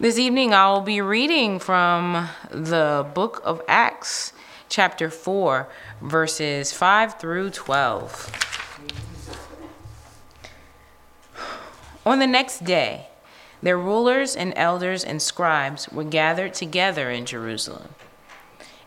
This 0.00 0.18
evening 0.18 0.52
I 0.52 0.72
will 0.72 0.80
be 0.80 1.00
reading 1.00 1.60
from 1.60 2.28
the 2.50 3.06
book 3.14 3.40
of 3.44 3.62
Acts, 3.68 4.32
chapter 4.68 5.08
4, 5.08 5.68
verses 6.02 6.72
5 6.72 7.20
through 7.20 7.50
12. 7.50 8.32
On 12.04 12.18
the 12.18 12.26
next 12.26 12.64
day, 12.64 13.06
their 13.62 13.78
rulers 13.78 14.34
and 14.34 14.52
elders 14.56 15.04
and 15.04 15.22
scribes 15.22 15.88
were 15.90 16.02
gathered 16.02 16.54
together 16.54 17.08
in 17.08 17.24
Jerusalem. 17.24 17.94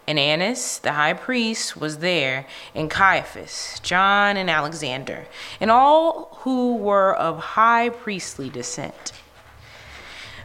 And 0.10 0.20
Annas, 0.20 0.80
the 0.80 0.92
high 0.92 1.14
priest, 1.14 1.78
was 1.78 2.00
there, 2.00 2.46
and 2.76 2.92
Caiaphas, 2.92 3.80
John, 3.82 4.36
and 4.36 4.50
Alexander, 4.50 5.28
and 5.62 5.72
all 5.72 6.38
who 6.42 6.76
were 6.76 7.16
of 7.16 7.40
high 7.40 7.88
priestly 7.88 8.50
descent. 8.50 9.14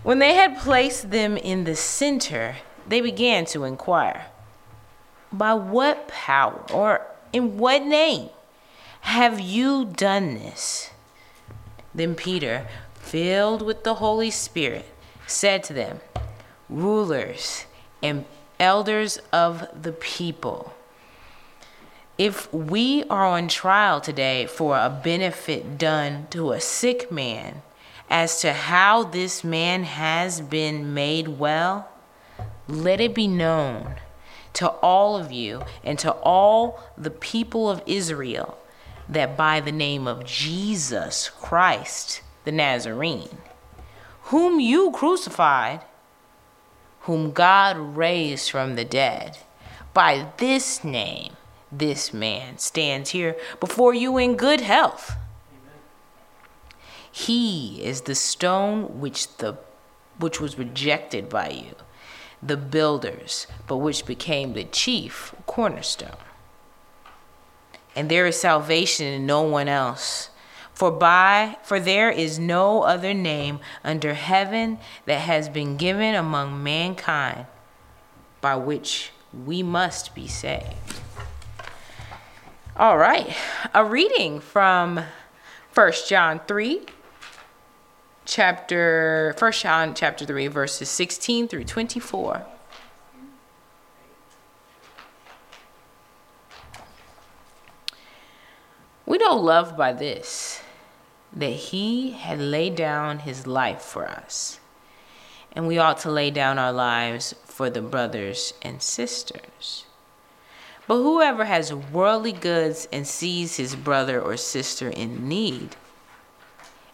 When 0.02 0.18
they 0.18 0.34
had 0.34 0.58
placed 0.58 1.10
them 1.10 1.36
in 1.36 1.64
the 1.64 1.76
center, 1.76 2.56
they 2.86 3.00
began 3.00 3.44
to 3.46 3.64
inquire 3.64 4.26
By 5.32 5.54
what 5.54 6.08
power 6.08 6.64
or 6.72 7.02
in 7.32 7.56
what 7.58 7.84
name 7.84 8.30
have 9.02 9.40
you 9.40 9.84
done 9.84 10.34
this? 10.34 10.90
Then 11.94 12.14
Peter, 12.14 12.66
filled 12.94 13.62
with 13.62 13.84
the 13.84 13.94
Holy 13.94 14.30
Spirit, 14.30 14.86
said 15.26 15.62
to 15.64 15.72
them, 15.72 16.00
Rulers 16.68 17.66
and 18.02 18.24
elders 18.58 19.18
of 19.32 19.66
the 19.82 19.92
people, 19.92 20.72
if 22.18 22.52
we 22.52 23.04
are 23.04 23.26
on 23.26 23.48
trial 23.48 24.00
today 24.00 24.46
for 24.46 24.76
a 24.76 24.88
benefit 24.88 25.78
done 25.78 26.26
to 26.30 26.52
a 26.52 26.60
sick 26.60 27.10
man, 27.10 27.62
as 28.12 28.42
to 28.42 28.52
how 28.52 29.02
this 29.02 29.42
man 29.42 29.84
has 29.84 30.42
been 30.42 30.92
made 30.92 31.26
well, 31.26 31.88
let 32.68 33.00
it 33.00 33.14
be 33.14 33.26
known 33.26 33.94
to 34.52 34.68
all 34.68 35.16
of 35.16 35.32
you 35.32 35.62
and 35.82 35.98
to 35.98 36.12
all 36.12 36.78
the 36.98 37.10
people 37.10 37.70
of 37.70 37.82
Israel 37.86 38.58
that 39.08 39.34
by 39.34 39.60
the 39.60 39.72
name 39.72 40.06
of 40.06 40.26
Jesus 40.26 41.30
Christ 41.30 42.20
the 42.44 42.52
Nazarene, 42.52 43.38
whom 44.24 44.60
you 44.60 44.90
crucified, 44.90 45.80
whom 47.00 47.32
God 47.32 47.78
raised 47.78 48.50
from 48.50 48.76
the 48.76 48.84
dead, 48.84 49.38
by 49.94 50.26
this 50.36 50.84
name, 50.84 51.32
this 51.70 52.12
man 52.12 52.58
stands 52.58 53.10
here 53.10 53.36
before 53.58 53.94
you 53.94 54.18
in 54.18 54.36
good 54.36 54.60
health. 54.60 55.16
He 57.12 57.82
is 57.84 58.02
the 58.02 58.14
stone 58.14 59.00
which 59.00 59.36
the 59.36 59.58
which 60.18 60.40
was 60.40 60.58
rejected 60.58 61.28
by 61.28 61.50
you, 61.50 61.74
the 62.42 62.56
builders, 62.56 63.46
but 63.66 63.76
which 63.76 64.06
became 64.06 64.52
the 64.52 64.64
chief 64.64 65.34
cornerstone. 65.46 66.16
And 67.94 68.10
there 68.10 68.26
is 68.26 68.40
salvation 68.40 69.06
in 69.06 69.26
no 69.26 69.42
one 69.42 69.68
else. 69.68 70.30
For 70.72 70.90
by 70.90 71.58
for 71.62 71.78
there 71.78 72.10
is 72.10 72.38
no 72.38 72.82
other 72.82 73.12
name 73.12 73.60
under 73.84 74.14
heaven 74.14 74.78
that 75.04 75.20
has 75.20 75.50
been 75.50 75.76
given 75.76 76.14
among 76.14 76.62
mankind 76.62 77.46
by 78.40 78.56
which 78.56 79.10
we 79.32 79.62
must 79.62 80.14
be 80.14 80.26
saved. 80.26 81.00
All 82.74 82.96
right, 82.96 83.36
a 83.74 83.84
reading 83.84 84.40
from 84.40 85.04
1 85.74 85.92
John 86.08 86.40
3 86.48 86.86
chapter 88.24 89.34
first 89.38 89.62
John 89.62 89.94
chapter 89.94 90.24
3 90.24 90.46
verses 90.48 90.88
16 90.88 91.48
through 91.48 91.64
24. 91.64 92.46
We 99.06 99.18
know 99.18 99.36
love 99.36 99.76
by 99.76 99.92
this 99.92 100.62
that 101.32 101.50
he 101.50 102.12
had 102.12 102.38
laid 102.38 102.76
down 102.76 103.20
his 103.20 103.46
life 103.46 103.82
for 103.82 104.06
us. 104.06 104.60
And 105.54 105.66
we 105.66 105.78
ought 105.78 105.98
to 105.98 106.10
lay 106.10 106.30
down 106.30 106.58
our 106.58 106.72
lives 106.72 107.34
for 107.44 107.68
the 107.68 107.82
brothers 107.82 108.54
and 108.62 108.82
sisters. 108.82 109.84
But 110.86 110.96
whoever 110.96 111.44
has 111.44 111.74
worldly 111.74 112.32
goods 112.32 112.88
and 112.92 113.06
sees 113.06 113.56
his 113.56 113.76
brother 113.76 114.20
or 114.20 114.36
sister 114.36 114.88
in 114.88 115.28
need 115.28 115.76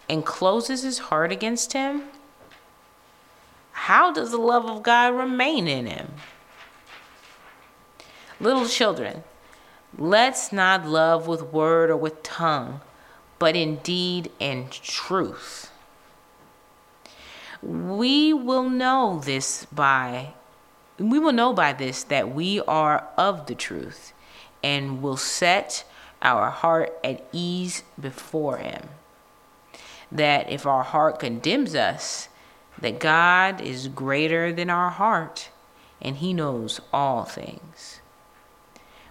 and 0.08 0.24
closes 0.24 0.82
his 0.82 0.98
heart 0.98 1.30
against 1.30 1.72
him, 1.72 2.04
how 3.72 4.12
does 4.12 4.30
the 4.30 4.38
love 4.38 4.66
of 4.66 4.82
God 4.82 5.14
remain 5.14 5.68
in 5.68 5.86
him? 5.86 6.12
Little 8.40 8.66
children, 8.66 9.24
let's 9.96 10.52
not 10.52 10.86
love 10.86 11.26
with 11.26 11.42
word 11.42 11.90
or 11.90 11.96
with 11.96 12.22
tongue, 12.22 12.80
but 13.38 13.56
in 13.56 13.76
deed 13.76 14.30
and 14.40 14.70
truth. 14.70 15.70
We 17.62 18.32
will 18.32 18.68
know 18.68 19.20
this 19.24 19.66
by 19.66 20.34
we 20.98 21.20
will 21.20 21.32
know 21.32 21.52
by 21.52 21.72
this 21.72 22.02
that 22.04 22.34
we 22.34 22.60
are 22.62 23.06
of 23.16 23.46
the 23.46 23.54
truth 23.54 24.12
and 24.64 25.00
will 25.00 25.16
set 25.16 25.84
our 26.20 26.50
heart 26.50 26.92
at 27.04 27.24
ease 27.32 27.84
before 28.00 28.56
him 28.58 28.88
that 30.10 30.50
if 30.50 30.66
our 30.66 30.82
heart 30.82 31.18
condemns 31.18 31.74
us, 31.74 32.28
that 32.80 33.00
God 33.00 33.60
is 33.60 33.88
greater 33.88 34.52
than 34.52 34.70
our 34.70 34.90
heart 34.90 35.50
and 36.00 36.16
he 36.16 36.32
knows 36.32 36.80
all 36.92 37.24
things. 37.24 38.00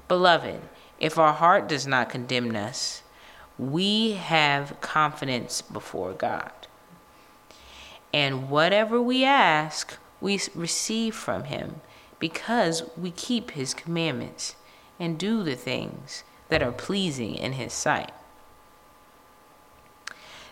Beloved, 0.07 0.62
if 1.00 1.18
our 1.18 1.34
heart 1.34 1.68
does 1.68 1.86
not 1.86 2.09
condemn 2.09 2.56
us, 2.56 3.03
we 3.57 4.12
have 4.13 4.80
confidence 4.81 5.62
before 5.62 6.13
God. 6.13 6.52
And 8.13 8.50
whatever 8.50 9.02
we 9.02 9.25
ask, 9.25 9.97
we 10.22 10.40
receive 10.56 11.13
from 11.13 11.46
him 11.46 11.81
because 12.19 12.84
we 12.96 13.12
keep 13.12 13.52
his 13.52 13.74
commandments 13.74 14.56
and 15.00 15.19
do 15.19 15.44
the 15.44 15.56
things 15.56 16.24
that 16.50 16.63
are 16.63 16.72
pleasing 16.72 17.36
in 17.36 17.53
his 17.53 17.74
sight. 17.74 18.12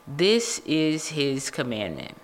This 0.07 0.59
is 0.67 1.09
his 1.09 1.49
commandment 1.49 2.17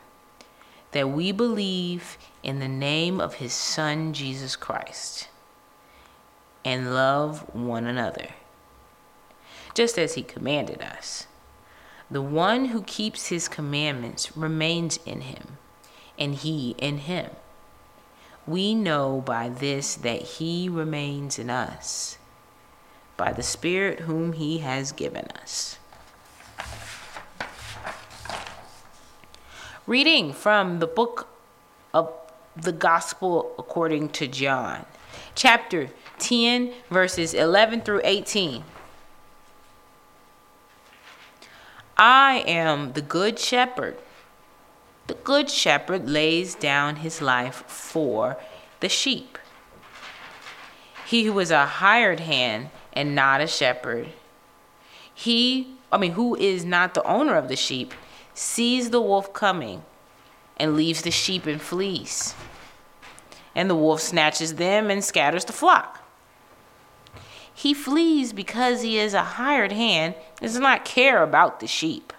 that 0.91 1.09
we 1.09 1.31
believe 1.31 2.19
in 2.43 2.59
the 2.59 2.67
name 2.67 3.19
of 3.19 3.35
his 3.35 3.53
Son, 3.53 4.13
Jesus 4.13 4.55
Christ, 4.55 5.29
and 6.63 6.93
love 6.93 7.55
one 7.55 7.87
another, 7.87 8.27
just 9.73 9.97
as 9.97 10.13
he 10.13 10.21
commanded 10.21 10.81
us. 10.83 11.25
The 12.11 12.21
one 12.21 12.65
who 12.65 12.83
keeps 12.83 13.27
his 13.27 13.47
commandments 13.47 14.37
remains 14.37 14.99
in 15.03 15.21
him, 15.21 15.57
and 16.19 16.35
he 16.35 16.75
in 16.77 16.99
him. 16.99 17.31
We 18.45 18.75
know 18.75 19.23
by 19.25 19.49
this 19.49 19.95
that 19.95 20.21
he 20.21 20.69
remains 20.69 21.39
in 21.39 21.49
us, 21.49 22.19
by 23.17 23.33
the 23.33 23.41
Spirit 23.41 24.01
whom 24.01 24.33
he 24.33 24.59
has 24.59 24.91
given 24.91 25.25
us. 25.41 25.79
Reading 29.91 30.31
from 30.31 30.79
the 30.79 30.87
book 30.87 31.27
of 31.93 32.13
the 32.55 32.71
Gospel 32.71 33.53
according 33.59 34.07
to 34.11 34.25
John, 34.25 34.85
chapter 35.35 35.89
10, 36.17 36.71
verses 36.89 37.33
11 37.33 37.81
through 37.81 37.99
18. 38.05 38.63
I 41.97 42.41
am 42.47 42.93
the 42.93 43.01
good 43.01 43.37
shepherd. 43.37 43.97
The 45.07 45.15
good 45.15 45.49
shepherd 45.49 46.09
lays 46.09 46.55
down 46.55 46.95
his 47.03 47.21
life 47.21 47.65
for 47.67 48.37
the 48.79 48.87
sheep. 48.87 49.37
He 51.05 51.25
who 51.25 51.37
is 51.37 51.51
a 51.51 51.65
hired 51.65 52.21
hand 52.21 52.69
and 52.93 53.13
not 53.13 53.41
a 53.41 53.47
shepherd, 53.47 54.07
he, 55.13 55.75
I 55.91 55.97
mean, 55.97 56.13
who 56.13 56.37
is 56.37 56.63
not 56.63 56.93
the 56.93 57.03
owner 57.03 57.35
of 57.35 57.49
the 57.49 57.57
sheep, 57.57 57.93
sees 58.33 58.89
the 58.89 59.01
wolf 59.01 59.33
coming 59.33 59.83
and 60.57 60.75
leaves 60.75 61.01
the 61.01 61.11
sheep 61.11 61.45
and 61.45 61.61
flees. 61.61 62.35
And 63.55 63.69
the 63.69 63.75
wolf 63.75 64.01
snatches 64.01 64.55
them 64.55 64.89
and 64.89 65.03
scatters 65.03 65.45
the 65.45 65.53
flock. 65.53 65.99
He 67.53 67.73
flees 67.73 68.33
because 68.33 68.81
he 68.81 68.97
is 68.97 69.13
a 69.13 69.23
hired 69.23 69.71
hand 69.71 70.15
and 70.39 70.51
does 70.51 70.59
not 70.59 70.85
care 70.85 71.21
about 71.21 71.59
the 71.59 71.67
sheep. 71.67 72.13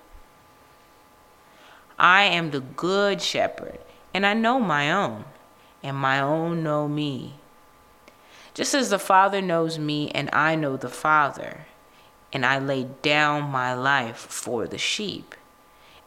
I 1.98 2.24
am 2.24 2.50
the 2.50 2.60
good 2.60 3.22
shepherd, 3.22 3.78
and 4.12 4.26
I 4.26 4.34
know 4.34 4.58
my 4.58 4.92
own, 4.92 5.24
and 5.82 5.96
my 5.96 6.20
own 6.20 6.62
know 6.62 6.88
me. 6.88 7.34
Just 8.54 8.74
as 8.74 8.90
the 8.90 8.98
Father 8.98 9.40
knows 9.40 9.78
me, 9.78 10.10
and 10.10 10.28
I 10.32 10.54
know 10.54 10.76
the 10.76 10.88
Father, 10.88 11.66
and 12.32 12.44
I 12.44 12.58
lay 12.58 12.88
down 13.02 13.44
my 13.44 13.72
life 13.72 14.18
for 14.18 14.66
the 14.66 14.78
sheep 14.78 15.34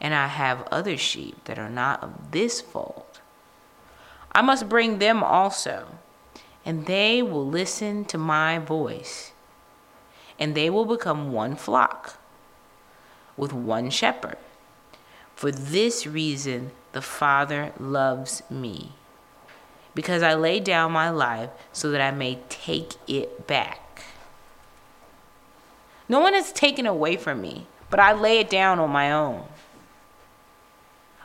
and 0.00 0.14
I 0.14 0.26
have 0.26 0.68
other 0.70 0.96
sheep 0.96 1.44
that 1.44 1.58
are 1.58 1.70
not 1.70 2.02
of 2.02 2.32
this 2.32 2.60
fold. 2.60 3.20
I 4.32 4.42
must 4.42 4.68
bring 4.68 4.98
them 4.98 5.22
also, 5.22 5.86
and 6.64 6.86
they 6.86 7.22
will 7.22 7.46
listen 7.46 8.04
to 8.06 8.18
my 8.18 8.58
voice, 8.58 9.32
and 10.38 10.54
they 10.54 10.68
will 10.68 10.84
become 10.84 11.32
one 11.32 11.56
flock 11.56 12.18
with 13.36 13.52
one 13.52 13.90
shepherd. 13.90 14.36
For 15.34 15.50
this 15.50 16.06
reason, 16.06 16.72
the 16.92 17.02
Father 17.02 17.72
loves 17.78 18.42
me, 18.50 18.92
because 19.94 20.22
I 20.22 20.34
lay 20.34 20.60
down 20.60 20.92
my 20.92 21.08
life 21.08 21.50
so 21.72 21.90
that 21.90 22.00
I 22.00 22.10
may 22.10 22.38
take 22.48 22.94
it 23.06 23.46
back. 23.46 24.02
No 26.08 26.20
one 26.20 26.34
has 26.34 26.52
taken 26.52 26.86
away 26.86 27.16
from 27.16 27.40
me, 27.40 27.66
but 27.90 28.00
I 28.00 28.12
lay 28.12 28.38
it 28.38 28.50
down 28.50 28.78
on 28.78 28.90
my 28.90 29.10
own. 29.10 29.44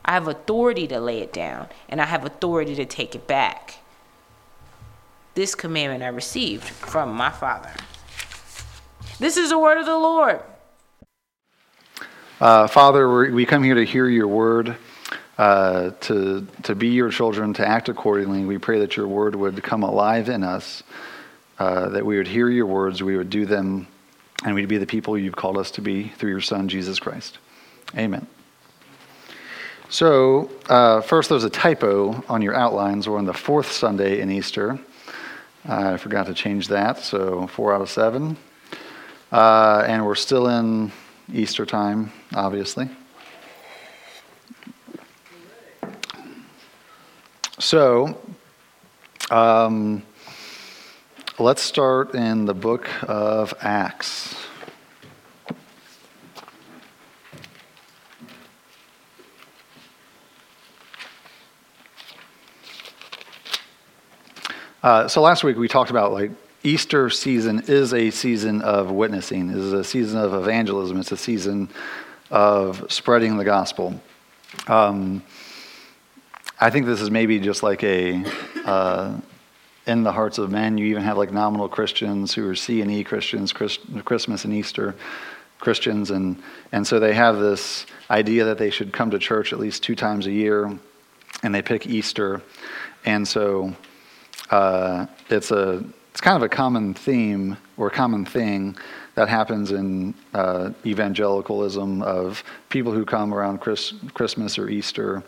I 0.04 0.14
have 0.14 0.28
authority 0.28 0.88
to 0.88 1.00
lay 1.00 1.20
it 1.20 1.32
down, 1.32 1.68
and 1.90 2.02
I 2.02 2.06
have 2.06 2.26
authority 2.26 2.76
to 2.76 2.86
take 2.86 3.16
it 3.16 3.28
back. 3.28 3.76
This 5.36 5.56
commandment 5.56 6.04
I 6.04 6.08
received 6.08 6.64
from 6.64 7.14
my 7.14 7.30
Father. 7.30 7.72
This 9.20 9.38
is 9.38 9.50
the 9.50 9.60
word 9.60 9.78
of 9.78 9.86
the 9.86 9.98
Lord. 9.98 10.42
Uh, 12.40 12.68
Father, 12.68 13.32
we 13.32 13.46
come 13.46 13.64
here 13.64 13.76
to 13.76 13.86
hear 13.86 14.10
your 14.10 14.28
word, 14.28 14.76
uh, 15.38 15.92
to, 16.02 16.48
to 16.64 16.74
be 16.74 16.88
your 16.88 17.12
children, 17.12 17.54
to 17.54 17.68
act 17.68 17.88
accordingly. 17.88 18.44
We 18.46 18.58
pray 18.58 18.80
that 18.80 18.98
your 18.98 19.08
word 19.08 19.36
would 19.36 19.62
come 19.62 19.84
alive 19.84 20.28
in 20.28 20.44
us, 20.44 20.82
uh, 21.60 21.90
that 21.90 22.04
we 22.04 22.18
would 22.18 22.28
hear 22.28 22.50
your 22.50 22.66
words, 22.66 23.04
we 23.04 23.16
would 23.16 23.30
do 23.30 23.46
them, 23.46 23.88
and 24.44 24.56
we'd 24.56 24.68
be 24.68 24.80
the 24.80 24.88
people 24.88 25.16
you've 25.18 25.36
called 25.36 25.58
us 25.58 25.70
to 25.72 25.82
be 25.82 26.08
through 26.08 26.32
your 26.32 26.42
Son, 26.42 26.68
Jesus 26.68 27.00
Christ. 27.00 27.38
Amen. 27.96 28.26
So, 29.92 30.50
uh, 30.70 31.02
first, 31.02 31.28
there's 31.28 31.44
a 31.44 31.50
typo 31.50 32.24
on 32.30 32.42
your 32.42 32.56
outlines. 32.56 33.10
We're 33.10 33.18
on 33.18 33.26
the 33.26 33.34
fourth 33.34 33.70
Sunday 33.70 34.22
in 34.22 34.32
Easter. 34.32 34.80
I 35.66 35.98
forgot 35.98 36.28
to 36.28 36.34
change 36.34 36.70
that, 36.70 37.00
so 37.00 37.46
four 37.48 37.76
out 37.76 37.82
of 37.82 37.90
seven. 37.90 38.38
Uh, 39.34 39.84
and 39.86 40.06
we're 40.06 40.16
still 40.16 40.48
in 40.48 40.94
Easter 41.34 41.66
time, 41.66 42.14
obviously. 42.34 42.90
So, 47.60 48.18
um, 49.30 50.04
let's 51.38 51.62
start 51.62 52.16
in 52.16 52.46
the 52.46 52.54
book 52.54 52.88
of 53.04 53.54
Acts. 53.60 54.38
Uh, 64.84 65.08
so 65.08 65.22
last 65.22 65.44
week 65.44 65.58
we 65.58 65.68
talked 65.68 65.92
about 65.92 66.12
like 66.12 66.32
Easter 66.64 67.12
season 67.12 67.64
is 67.68 67.94
a 67.94 68.10
season 68.10 68.64
of 68.64 68.90
witnessing, 68.90 69.50
it 69.50 69.58
is 69.58 69.74
a 69.74 69.84
season 69.84 70.20
of 70.20 70.34
evangelism, 70.34 71.00
it's 71.00 71.12
a 71.12 71.18
season 71.18 71.70
of 72.32 72.92
spreading 72.92 73.38
the 73.38 73.44
gospel. 73.44 74.02
Um, 74.68 75.24
I 76.60 76.72
think 76.72 76.88
this 76.88 77.00
is 77.00 77.12
maybe 77.12 77.40
just 77.40 77.62
like 77.62 77.84
a 77.84 78.24
uh, 78.66 79.18
in 79.86 80.02
the 80.04 80.12
hearts 80.12 80.40
of 80.40 80.50
men. 80.50 80.80
You 80.80 80.88
even 80.88 81.04
have 81.04 81.18
like 81.18 81.32
nominal 81.32 81.70
Christians 81.70 82.34
who 82.34 82.48
are 82.50 82.56
C 82.56 82.82
and 82.82 82.90
E 82.90 83.04
Christians, 83.04 83.54
Christ, 83.54 83.82
Christmas 84.04 84.46
and 84.46 84.54
Easter 84.54 84.96
Christians, 85.60 86.10
and 86.10 86.42
and 86.72 86.88
so 86.88 87.00
they 87.00 87.14
have 87.14 87.38
this 87.38 87.86
idea 88.10 88.46
that 88.46 88.58
they 88.58 88.72
should 88.72 88.94
come 88.94 89.12
to 89.12 89.20
church 89.20 89.54
at 89.54 89.60
least 89.60 89.84
two 89.84 89.96
times 89.96 90.26
a 90.26 90.32
year, 90.32 90.76
and 91.44 91.54
they 91.54 91.62
pick 91.62 91.86
Easter, 91.86 92.42
and 93.06 93.28
so 93.28 93.76
uh, 94.52 95.06
it's 95.30 95.52
a 95.52 95.84
it's 96.12 96.20
kind 96.20 96.36
of 96.36 96.44
a 96.44 96.50
common 96.50 96.94
theme 96.94 97.58
or 97.78 97.90
common 97.90 98.26
thing 98.26 98.76
that 99.16 99.30
happens 99.30 99.72
in 99.72 100.14
uh, 100.34 100.72
evangelicalism 100.86 102.02
of 102.02 102.44
people 102.70 102.92
who 102.92 103.06
come 103.06 103.34
around 103.34 103.60
Chris, 103.60 103.94
Christmas 104.14 104.60
or 104.60 104.68
Easter 104.68 105.24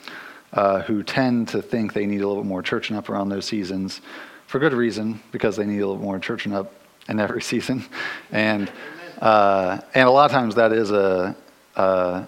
uh, 0.51 0.81
who 0.81 1.01
tend 1.01 1.47
to 1.47 1.61
think 1.61 1.93
they 1.93 2.05
need 2.05 2.21
a 2.21 2.27
little 2.27 2.43
bit 2.43 2.47
more 2.47 2.61
churching 2.61 2.95
up 2.95 3.09
around 3.09 3.29
those 3.29 3.45
seasons 3.45 4.01
for 4.47 4.59
good 4.59 4.73
reason 4.73 5.21
because 5.31 5.55
they 5.55 5.65
need 5.65 5.79
a 5.79 5.87
little 5.87 6.03
more 6.03 6.19
churching 6.19 6.53
up 6.53 6.73
in 7.09 7.19
every 7.19 7.41
season. 7.51 7.85
And 8.31 8.71
uh, 9.19 9.79
and 9.93 10.07
a 10.07 10.11
lot 10.11 10.25
of 10.25 10.31
times 10.31 10.55
that 10.55 10.73
is 10.73 10.91
a, 10.91 11.35
a, 11.77 12.27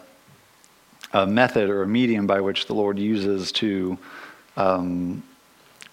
a 1.12 1.28
method 1.28 1.70
or 1.70 1.84
a 1.84 1.88
medium 1.88 2.26
by 2.26 2.40
which 2.40 2.68
the 2.68 2.74
Lord 2.74 2.98
uses 2.98 3.52
to 3.54 3.98
um, 4.56 5.22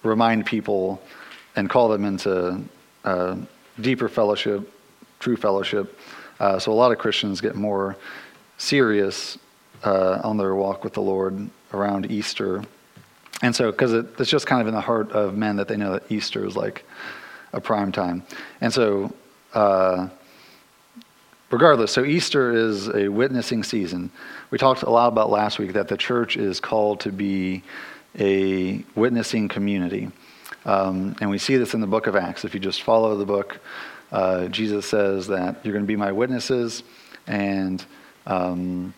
remind 0.03 0.45
people 0.45 1.01
and 1.55 1.69
call 1.69 1.89
them 1.89 2.05
into 2.05 2.61
uh, 3.03 3.35
deeper 3.81 4.09
fellowship, 4.09 4.71
true 5.19 5.37
fellowship. 5.37 5.97
Uh, 6.39 6.59
so 6.59 6.71
a 6.71 6.73
lot 6.73 6.91
of 6.91 6.97
Christians 6.97 7.41
get 7.41 7.55
more 7.55 7.95
serious 8.57 9.37
uh, 9.83 10.19
on 10.23 10.37
their 10.37 10.55
walk 10.55 10.83
with 10.83 10.93
the 10.93 11.01
Lord 11.01 11.49
around 11.73 12.11
Easter. 12.11 12.63
And 13.41 13.55
so, 13.55 13.71
because 13.71 13.93
it, 13.93 14.05
it's 14.19 14.29
just 14.29 14.47
kind 14.47 14.61
of 14.61 14.67
in 14.67 14.73
the 14.73 14.81
heart 14.81 15.11
of 15.11 15.35
men 15.35 15.57
that 15.57 15.67
they 15.67 15.77
know 15.77 15.93
that 15.93 16.11
Easter 16.11 16.45
is 16.45 16.55
like 16.55 16.85
a 17.51 17.59
prime 17.59 17.91
time. 17.91 18.23
And 18.61 18.73
so, 18.73 19.13
uh, 19.53 20.07
regardless, 21.51 21.91
so 21.91 22.05
Easter 22.05 22.51
is 22.51 22.87
a 22.89 23.09
witnessing 23.09 23.63
season. 23.63 24.11
We 24.49 24.57
talked 24.57 24.83
a 24.83 24.89
lot 24.89 25.07
about 25.07 25.29
last 25.29 25.59
week 25.59 25.73
that 25.73 25.87
the 25.87 25.97
church 25.97 26.37
is 26.37 26.59
called 26.59 27.01
to 27.01 27.11
be 27.11 27.63
a 28.19 28.83
witnessing 28.95 29.47
community. 29.47 30.09
Um, 30.65 31.15
and 31.19 31.29
we 31.29 31.37
see 31.37 31.57
this 31.57 31.73
in 31.73 31.81
the 31.81 31.87
book 31.87 32.07
of 32.07 32.15
Acts. 32.15 32.45
If 32.45 32.53
you 32.53 32.59
just 32.59 32.83
follow 32.83 33.17
the 33.17 33.25
book, 33.25 33.59
uh, 34.11 34.47
Jesus 34.47 34.85
says 34.85 35.27
that 35.27 35.57
you're 35.63 35.73
going 35.73 35.83
to 35.83 35.87
be 35.87 35.95
my 35.95 36.11
witnesses, 36.11 36.83
and 37.25 37.83
um, 38.27 38.93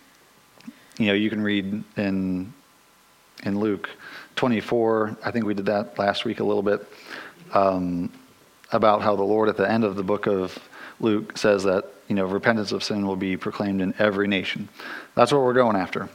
you 0.97 1.07
know 1.07 1.13
you 1.13 1.29
can 1.29 1.41
read 1.41 1.83
in 1.95 2.53
in 3.43 3.59
Luke 3.59 3.89
24. 4.35 5.17
I 5.23 5.31
think 5.31 5.45
we 5.45 5.53
did 5.53 5.67
that 5.67 5.97
last 5.97 6.25
week 6.25 6.39
a 6.39 6.43
little 6.43 6.63
bit 6.63 6.85
um, 7.53 8.11
about 8.71 9.01
how 9.01 9.15
the 9.15 9.23
Lord 9.23 9.49
at 9.49 9.57
the 9.57 9.69
end 9.69 9.83
of 9.83 9.95
the 9.95 10.03
book 10.03 10.27
of 10.27 10.57
Luke 10.99 11.37
says 11.37 11.63
that 11.63 11.85
you 12.07 12.15
know 12.15 12.25
repentance 12.25 12.73
of 12.73 12.83
sin 12.83 13.07
will 13.07 13.15
be 13.15 13.37
proclaimed 13.37 13.81
in 13.81 13.95
every 13.97 14.27
nation. 14.27 14.67
That's 15.15 15.31
what 15.31 15.41
we're 15.41 15.53
going 15.53 15.77
after. 15.77 16.09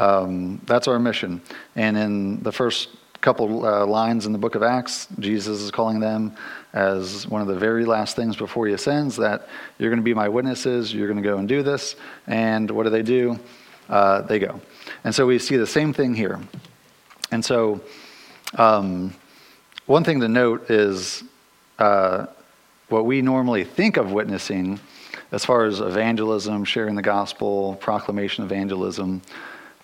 Um, 0.00 0.62
that's 0.64 0.88
our 0.88 0.98
mission. 0.98 1.42
And 1.76 1.96
in 1.96 2.42
the 2.42 2.52
first 2.52 2.88
couple 3.20 3.66
uh, 3.66 3.84
lines 3.84 4.24
in 4.24 4.32
the 4.32 4.38
book 4.38 4.54
of 4.54 4.62
Acts, 4.62 5.08
Jesus 5.18 5.60
is 5.60 5.70
calling 5.70 6.00
them 6.00 6.34
as 6.72 7.26
one 7.28 7.42
of 7.42 7.48
the 7.48 7.54
very 7.54 7.84
last 7.84 8.16
things 8.16 8.34
before 8.34 8.66
he 8.66 8.72
ascends 8.72 9.16
that 9.16 9.46
you're 9.78 9.90
going 9.90 9.98
to 9.98 10.04
be 10.04 10.14
my 10.14 10.28
witnesses, 10.28 10.94
you're 10.94 11.06
going 11.06 11.22
to 11.22 11.28
go 11.28 11.36
and 11.36 11.46
do 11.46 11.62
this. 11.62 11.96
And 12.26 12.70
what 12.70 12.84
do 12.84 12.90
they 12.90 13.02
do? 13.02 13.38
Uh, 13.90 14.22
they 14.22 14.38
go. 14.38 14.60
And 15.04 15.14
so 15.14 15.26
we 15.26 15.38
see 15.38 15.56
the 15.56 15.66
same 15.66 15.92
thing 15.92 16.14
here. 16.14 16.40
And 17.30 17.44
so, 17.44 17.82
um, 18.54 19.14
one 19.84 20.04
thing 20.04 20.20
to 20.20 20.28
note 20.28 20.70
is 20.70 21.24
uh, 21.78 22.26
what 22.88 23.04
we 23.04 23.20
normally 23.20 23.64
think 23.64 23.98
of 23.98 24.12
witnessing 24.12 24.80
as 25.32 25.44
far 25.44 25.64
as 25.64 25.80
evangelism, 25.80 26.64
sharing 26.64 26.94
the 26.94 27.02
gospel, 27.02 27.74
proclamation 27.76 28.44
evangelism. 28.44 29.20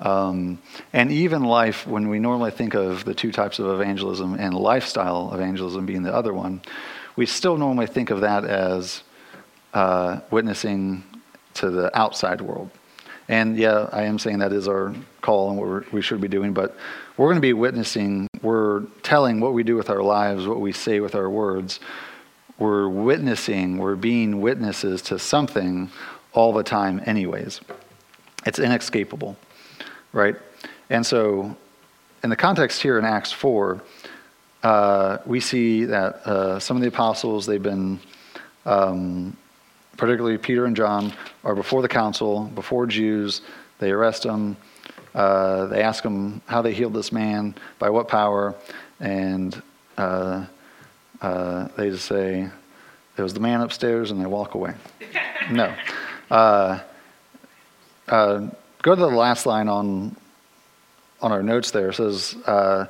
Um, 0.00 0.59
and 0.93 1.11
even 1.11 1.45
life, 1.45 1.87
when 1.87 2.09
we 2.09 2.19
normally 2.19 2.50
think 2.50 2.75
of 2.75 3.05
the 3.05 3.15
two 3.15 3.33
types 3.33 3.59
of 3.59 3.67
evangelism 3.69 4.35
and 4.35 4.55
lifestyle 4.55 5.33
evangelism 5.33 5.87
being 5.87 6.03
the 6.03 6.15
other 6.15 6.35
one, 6.35 6.61
we 7.17 7.25
still 7.25 7.57
normally 7.57 7.87
think 7.87 8.11
of 8.11 8.21
that 8.21 8.45
as 8.45 9.03
uh, 9.73 10.21
witnessing 10.31 11.03
to 11.55 11.71
the 11.71 11.97
outside 11.99 12.41
world. 12.41 12.71
And 13.29 13.57
yeah, 13.57 13.88
I 13.93 14.03
am 14.03 14.19
saying 14.19 14.38
that 14.38 14.53
is 14.53 14.69
our 14.69 14.95
call 15.23 15.50
and 15.50 15.59
what 15.59 15.93
we 15.93 16.03
should 16.03 16.21
be 16.21 16.29
doing, 16.29 16.53
but 16.53 16.76
we're 17.17 17.26
going 17.26 17.37
to 17.37 17.41
be 17.41 17.55
witnessing, 17.55 18.29
we're 18.43 18.83
telling 19.03 19.41
what 19.41 19.55
we 19.55 19.65
do 19.65 19.75
with 19.76 19.91
our 19.91 20.03
lives, 20.03 20.47
what 20.47 20.61
we 20.61 20.73
say 20.73 21.00
with 21.00 21.15
our 21.15 21.29
words. 21.29 21.81
We're 22.59 22.88
witnessing, 22.88 23.79
we're 23.79 23.97
being 23.97 24.41
witnesses 24.41 25.03
to 25.03 25.19
something 25.19 25.91
all 26.33 26.53
the 26.53 26.62
time, 26.62 27.03
anyways. 27.05 27.61
It's 28.45 28.59
inescapable 28.59 29.37
right? 30.16 30.35
And 30.88 31.04
so, 31.04 31.54
in 32.25 32.30
the 32.30 32.37
context 32.37 32.80
here 32.80 32.99
in 32.99 33.04
Acts 33.04 33.30
4, 33.32 33.80
uh, 34.62 35.18
we 35.26 35.38
see 35.40 35.85
that 35.85 36.26
uh, 36.26 36.58
some 36.58 36.76
of 36.76 36.80
the 36.80 36.88
apostles, 36.88 37.44
they've 37.44 37.62
been, 37.62 38.00
um, 38.64 39.37
particularly 39.96 40.38
Peter 40.38 40.64
and 40.64 40.75
John, 40.75 41.12
are 41.44 41.54
before 41.54 41.82
the 41.82 41.88
council, 41.88 42.44
before 42.54 42.87
Jews. 42.87 43.42
They 43.78 43.90
arrest 43.90 44.23
them. 44.23 44.56
Uh, 45.14 45.66
they 45.66 45.82
ask 45.82 46.02
them 46.02 46.40
how 46.46 46.62
they 46.62 46.73
healed 46.73 46.94
this 46.94 47.12
man, 47.12 47.54
by 47.78 47.90
what 47.90 48.08
power, 48.08 48.54
and 49.00 49.62
uh, 49.99 50.46
uh, 51.20 51.68
they 51.76 51.90
just 51.90 52.06
say, 52.06 52.49
it 53.18 53.23
was 53.23 53.35
the 53.35 53.40
man 53.40 53.61
upstairs, 53.61 54.11
and 54.11 54.20
they 54.20 54.26
walk 54.26 54.54
away. 54.54 54.75
no. 55.50 55.75
Go 58.87 58.95
to 58.95 59.00
the 59.00 59.09
last 59.09 59.47
line 59.47 59.69
on, 59.69 60.14
on 61.21 61.33
our 61.33 61.43
notes 61.43 61.73
there. 61.73 61.93
Says, 61.93 62.37
uh, 62.47 62.87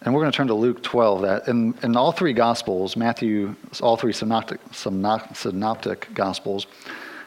and 0.00 0.14
we're 0.14 0.20
going 0.20 0.30
to 0.30 0.36
turn 0.36 0.46
to 0.46 0.54
Luke 0.54 0.80
12. 0.80 1.22
That 1.22 1.48
in, 1.48 1.74
in 1.82 1.96
all 1.96 2.12
three 2.12 2.32
Gospels, 2.32 2.94
Matthew, 2.94 3.56
all 3.82 3.96
three 3.96 4.12
synoptic, 4.12 4.60
synoptic 4.70 6.14
Gospels, 6.14 6.68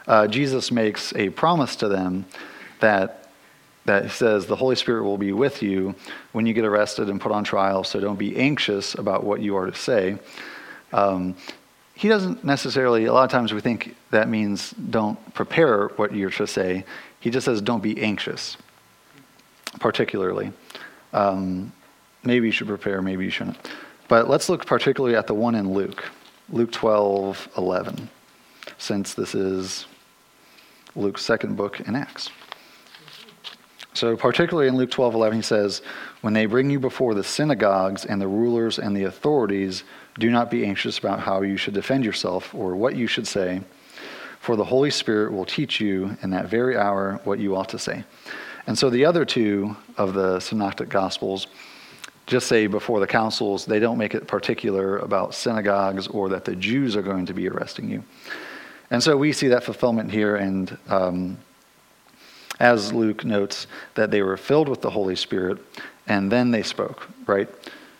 uh, 0.07 0.27
Jesus 0.27 0.71
makes 0.71 1.13
a 1.17 1.31
promise 1.31 1.75
to 1.75 1.89
them 1.89 2.25
that 2.79 3.27
that 3.83 4.09
says 4.11 4.45
the 4.45 4.55
Holy 4.55 4.77
Spirit 4.77 5.03
will 5.03 5.17
be 5.17 5.33
with 5.33 5.61
you 5.61 5.93
when 6.31 6.45
you 6.45 6.53
get 6.53 6.63
arrested 6.63 7.09
and 7.09 7.19
put 7.19 7.33
on 7.33 7.43
trial. 7.43 7.83
So 7.83 7.99
don't 7.99 8.17
be 8.17 8.37
anxious 8.37 8.95
about 8.95 9.25
what 9.25 9.41
you 9.41 9.57
are 9.57 9.65
to 9.65 9.75
say. 9.75 10.17
Um, 10.93 11.35
he 11.93 12.07
doesn't 12.07 12.43
necessarily. 12.43 13.05
A 13.05 13.13
lot 13.13 13.25
of 13.25 13.31
times 13.31 13.53
we 13.53 13.61
think 13.61 13.95
that 14.11 14.29
means 14.29 14.71
don't 14.71 15.33
prepare 15.33 15.89
what 15.89 16.15
you're 16.15 16.29
to 16.31 16.47
say. 16.47 16.85
He 17.23 17.29
just 17.29 17.45
says 17.45 17.61
don't 17.61 17.81
be 17.81 18.03
anxious, 18.03 18.57
particularly. 19.79 20.51
Um, 21.13 21.71
maybe 22.21 22.47
you 22.47 22.51
should 22.51 22.67
prepare, 22.67 23.01
maybe 23.01 23.23
you 23.23 23.29
shouldn't. 23.29 23.55
But 24.09 24.29
let's 24.29 24.49
look 24.49 24.65
particularly 24.65 25.15
at 25.15 25.25
the 25.27 25.33
one 25.33 25.55
in 25.55 25.73
Luke, 25.73 26.03
Luke 26.49 26.73
12, 26.73 27.47
11, 27.57 28.09
since 28.77 29.13
this 29.13 29.35
is 29.35 29.85
Luke's 30.97 31.23
second 31.23 31.55
book 31.55 31.79
in 31.79 31.95
Acts. 31.95 32.29
So, 33.93 34.17
particularly 34.17 34.67
in 34.67 34.75
Luke 34.75 34.91
12, 34.91 35.15
11, 35.15 35.37
he 35.37 35.41
says, 35.43 35.81
When 36.19 36.33
they 36.33 36.45
bring 36.45 36.69
you 36.69 36.79
before 36.81 37.13
the 37.13 37.23
synagogues 37.23 38.03
and 38.03 38.21
the 38.21 38.27
rulers 38.27 38.79
and 38.79 38.97
the 38.97 39.05
authorities, 39.05 39.85
do 40.19 40.29
not 40.29 40.51
be 40.51 40.65
anxious 40.65 40.97
about 40.97 41.21
how 41.21 41.41
you 41.41 41.55
should 41.55 41.73
defend 41.73 42.03
yourself 42.03 42.53
or 42.53 42.75
what 42.75 42.97
you 42.97 43.07
should 43.07 43.27
say, 43.27 43.61
for 44.43 44.57
the 44.57 44.65
Holy 44.65 44.91
Spirit 44.91 45.31
will 45.31 45.45
teach 45.45 45.79
you 45.79 46.17
in 46.21 46.29
that 46.31 46.47
very 46.47 46.75
hour 46.75 47.21
what 47.23 47.39
you 47.39 47.55
ought 47.55 47.69
to 47.69 47.79
say. 47.79 48.03
And 48.67 48.77
so, 48.77 48.89
the 48.89 49.05
other 49.05 49.23
two 49.23 49.75
of 49.97 50.13
the 50.13 50.41
Synoptic 50.41 50.89
Gospels 50.89 51.47
just 52.25 52.47
say 52.47 52.67
before 52.67 52.99
the 52.99 53.07
councils, 53.07 53.65
they 53.65 53.79
don't 53.79 53.97
make 53.97 54.13
it 54.13 54.27
particular 54.27 54.97
about 54.99 55.33
synagogues 55.33 56.07
or 56.07 56.29
that 56.29 56.43
the 56.43 56.55
Jews 56.57 56.95
are 56.97 57.01
going 57.01 57.25
to 57.25 57.33
be 57.33 57.47
arresting 57.47 57.89
you. 57.89 58.03
And 58.91 59.01
so 59.01 59.15
we 59.15 59.31
see 59.31 59.47
that 59.47 59.63
fulfillment 59.63 60.11
here, 60.11 60.35
and 60.35 60.77
um, 60.87 61.37
as 62.59 62.93
Luke 62.93 63.25
notes, 63.25 63.67
that 63.95 64.11
they 64.11 64.21
were 64.21 64.37
filled 64.37 64.69
with 64.69 64.81
the 64.81 64.89
Holy 64.89 65.15
Spirit 65.15 65.57
and 66.07 66.29
then 66.29 66.51
they 66.51 66.63
spoke, 66.63 67.07
right? 67.27 67.47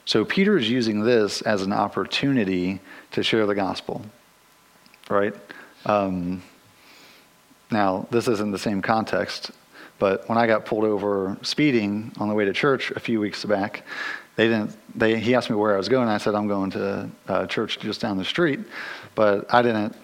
So 0.06 0.26
Peter 0.26 0.58
is 0.58 0.70
using 0.70 1.04
this 1.04 1.42
as 1.42 1.62
an 1.62 1.72
opportunity 1.72 2.82
to 3.12 3.24
share 3.24 3.46
the 3.46 3.56
gospel, 3.56 4.06
right? 5.10 5.34
Um, 5.86 6.44
now, 7.72 8.08
this 8.12 8.28
isn't 8.28 8.52
the 8.52 8.60
same 8.60 8.82
context 8.82 9.52
but 10.04 10.28
when 10.28 10.38
I 10.38 10.48
got 10.48 10.66
pulled 10.66 10.84
over 10.84 11.38
speeding 11.44 12.12
on 12.20 12.28
the 12.28 12.36
way 12.36 12.44
to 12.44 12.52
church 12.52 12.92
a 12.92 13.00
few 13.00 13.22
weeks 13.22 13.46
back, 13.46 13.84
they 14.36 14.50
didn't. 14.50 14.76
They 14.96 15.18
he 15.18 15.34
asked 15.34 15.50
me 15.50 15.56
where 15.56 15.74
I 15.74 15.78
was 15.78 15.88
going. 15.88 16.10
I 16.10 16.18
said 16.18 16.36
I'm 16.36 16.50
going 16.50 16.72
to 16.72 17.10
uh, 17.28 17.46
church 17.46 17.80
just 17.80 18.02
down 18.02 18.18
the 18.18 18.26
street, 18.26 18.60
but 19.16 19.54
I 19.54 19.62
didn't 19.62 19.96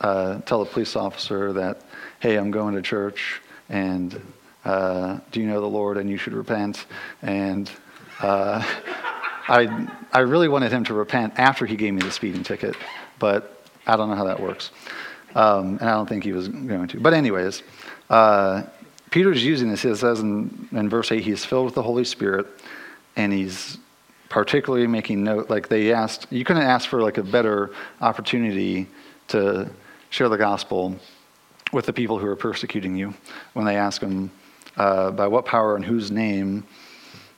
uh, 0.00 0.40
tell 0.40 0.64
the 0.64 0.70
police 0.70 0.96
officer 0.96 1.52
that 1.52 1.82
hey 2.18 2.36
I'm 2.36 2.50
going 2.50 2.74
to 2.74 2.82
church 2.82 3.40
and 3.68 4.20
uh, 4.64 5.20
do 5.30 5.40
you 5.40 5.46
know 5.46 5.60
the 5.60 5.68
Lord 5.68 5.96
and 5.96 6.10
you 6.10 6.16
should 6.16 6.34
repent 6.34 6.86
and. 7.22 7.70
Uh, 8.20 8.64
I, 9.48 9.88
I 10.12 10.20
really 10.20 10.48
wanted 10.48 10.72
him 10.72 10.82
to 10.86 10.94
repent 10.94 11.34
after 11.36 11.66
he 11.66 11.76
gave 11.76 11.94
me 11.94 12.02
the 12.02 12.10
speeding 12.10 12.42
ticket, 12.42 12.74
but 13.20 13.64
I 13.86 13.96
don't 13.96 14.08
know 14.10 14.16
how 14.16 14.24
that 14.24 14.40
works. 14.40 14.72
Um, 15.36 15.76
and 15.80 15.82
I 15.82 15.92
don't 15.92 16.08
think 16.08 16.24
he 16.24 16.32
was 16.32 16.48
going 16.48 16.88
to. 16.88 16.98
But, 16.98 17.12
anyways, 17.12 17.62
uh, 18.08 18.62
Peter's 19.10 19.44
using 19.44 19.68
this. 19.68 19.84
It 19.84 19.96
says 19.96 20.20
in, 20.20 20.68
in 20.72 20.88
verse 20.88 21.12
8, 21.12 21.22
he's 21.22 21.44
filled 21.44 21.66
with 21.66 21.74
the 21.74 21.82
Holy 21.82 22.04
Spirit, 22.04 22.46
and 23.16 23.30
he's 23.32 23.76
particularly 24.30 24.86
making 24.86 25.22
note, 25.22 25.50
like 25.50 25.68
they 25.68 25.92
asked, 25.92 26.26
you 26.30 26.42
couldn't 26.42 26.62
ask 26.62 26.88
for 26.88 27.02
like 27.02 27.18
a 27.18 27.22
better 27.22 27.70
opportunity 28.00 28.88
to 29.28 29.68
share 30.08 30.30
the 30.30 30.38
gospel 30.38 30.96
with 31.70 31.84
the 31.84 31.92
people 31.92 32.18
who 32.18 32.26
are 32.26 32.36
persecuting 32.36 32.96
you 32.96 33.12
when 33.52 33.66
they 33.66 33.76
ask 33.76 34.00
him, 34.00 34.30
uh, 34.78 35.10
by 35.10 35.26
what 35.26 35.44
power 35.44 35.76
and 35.76 35.84
whose 35.84 36.10
name 36.10 36.64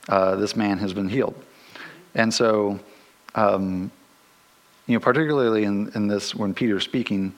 uh, 0.08 0.36
this 0.36 0.54
man 0.54 0.78
has 0.78 0.94
been 0.94 1.08
healed. 1.08 1.34
And 2.14 2.32
so, 2.32 2.78
um, 3.34 3.90
you 4.86 4.94
know, 4.94 5.00
particularly 5.00 5.64
in, 5.64 5.90
in 5.94 6.06
this, 6.06 6.32
when 6.34 6.54
Peter's 6.54 6.84
speaking, 6.84 7.34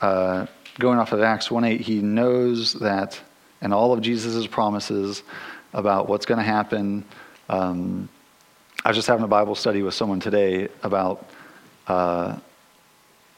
uh, 0.00 0.46
going 0.78 0.98
off 0.98 1.12
of 1.12 1.22
Acts 1.22 1.50
1 1.50 1.64
8, 1.64 1.80
he 1.80 2.00
knows 2.00 2.74
that 2.74 3.20
and 3.60 3.74
all 3.74 3.92
of 3.92 4.00
Jesus' 4.00 4.46
promises 4.46 5.22
about 5.72 6.08
what's 6.08 6.26
going 6.26 6.38
to 6.38 6.44
happen. 6.44 7.04
Um, 7.48 8.08
I 8.84 8.90
was 8.90 8.96
just 8.96 9.08
having 9.08 9.24
a 9.24 9.28
Bible 9.28 9.54
study 9.54 9.82
with 9.82 9.94
someone 9.94 10.20
today 10.20 10.68
about 10.82 11.28
uh, 11.88 12.38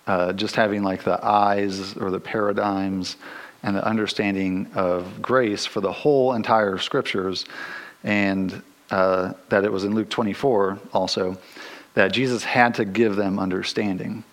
uh, 0.07 0.33
just 0.35 0.57
having 0.57 0.83
like 0.83 1.05
the 1.05 1.25
eyes 1.25 1.97
or 1.97 2.11
the 2.11 2.21
paradigms 2.21 3.17
and 3.63 3.77
the 3.77 3.85
understanding 3.85 4.71
of 4.75 5.21
grace 5.21 5.67
for 5.67 5.81
the 5.81 5.93
whole 5.93 6.33
entire 6.33 6.79
scriptures, 6.79 7.45
and 8.05 8.63
uh, 8.91 9.33
that 9.49 9.65
it 9.65 9.73
was 9.73 9.85
in 9.85 9.95
Luke 9.95 10.11
24 10.11 10.79
also 10.93 11.39
that 11.95 12.09
Jesus 12.13 12.45
had 12.45 12.75
to 12.75 12.85
give 12.85 13.17
them 13.17 13.39
understanding. 13.39 14.25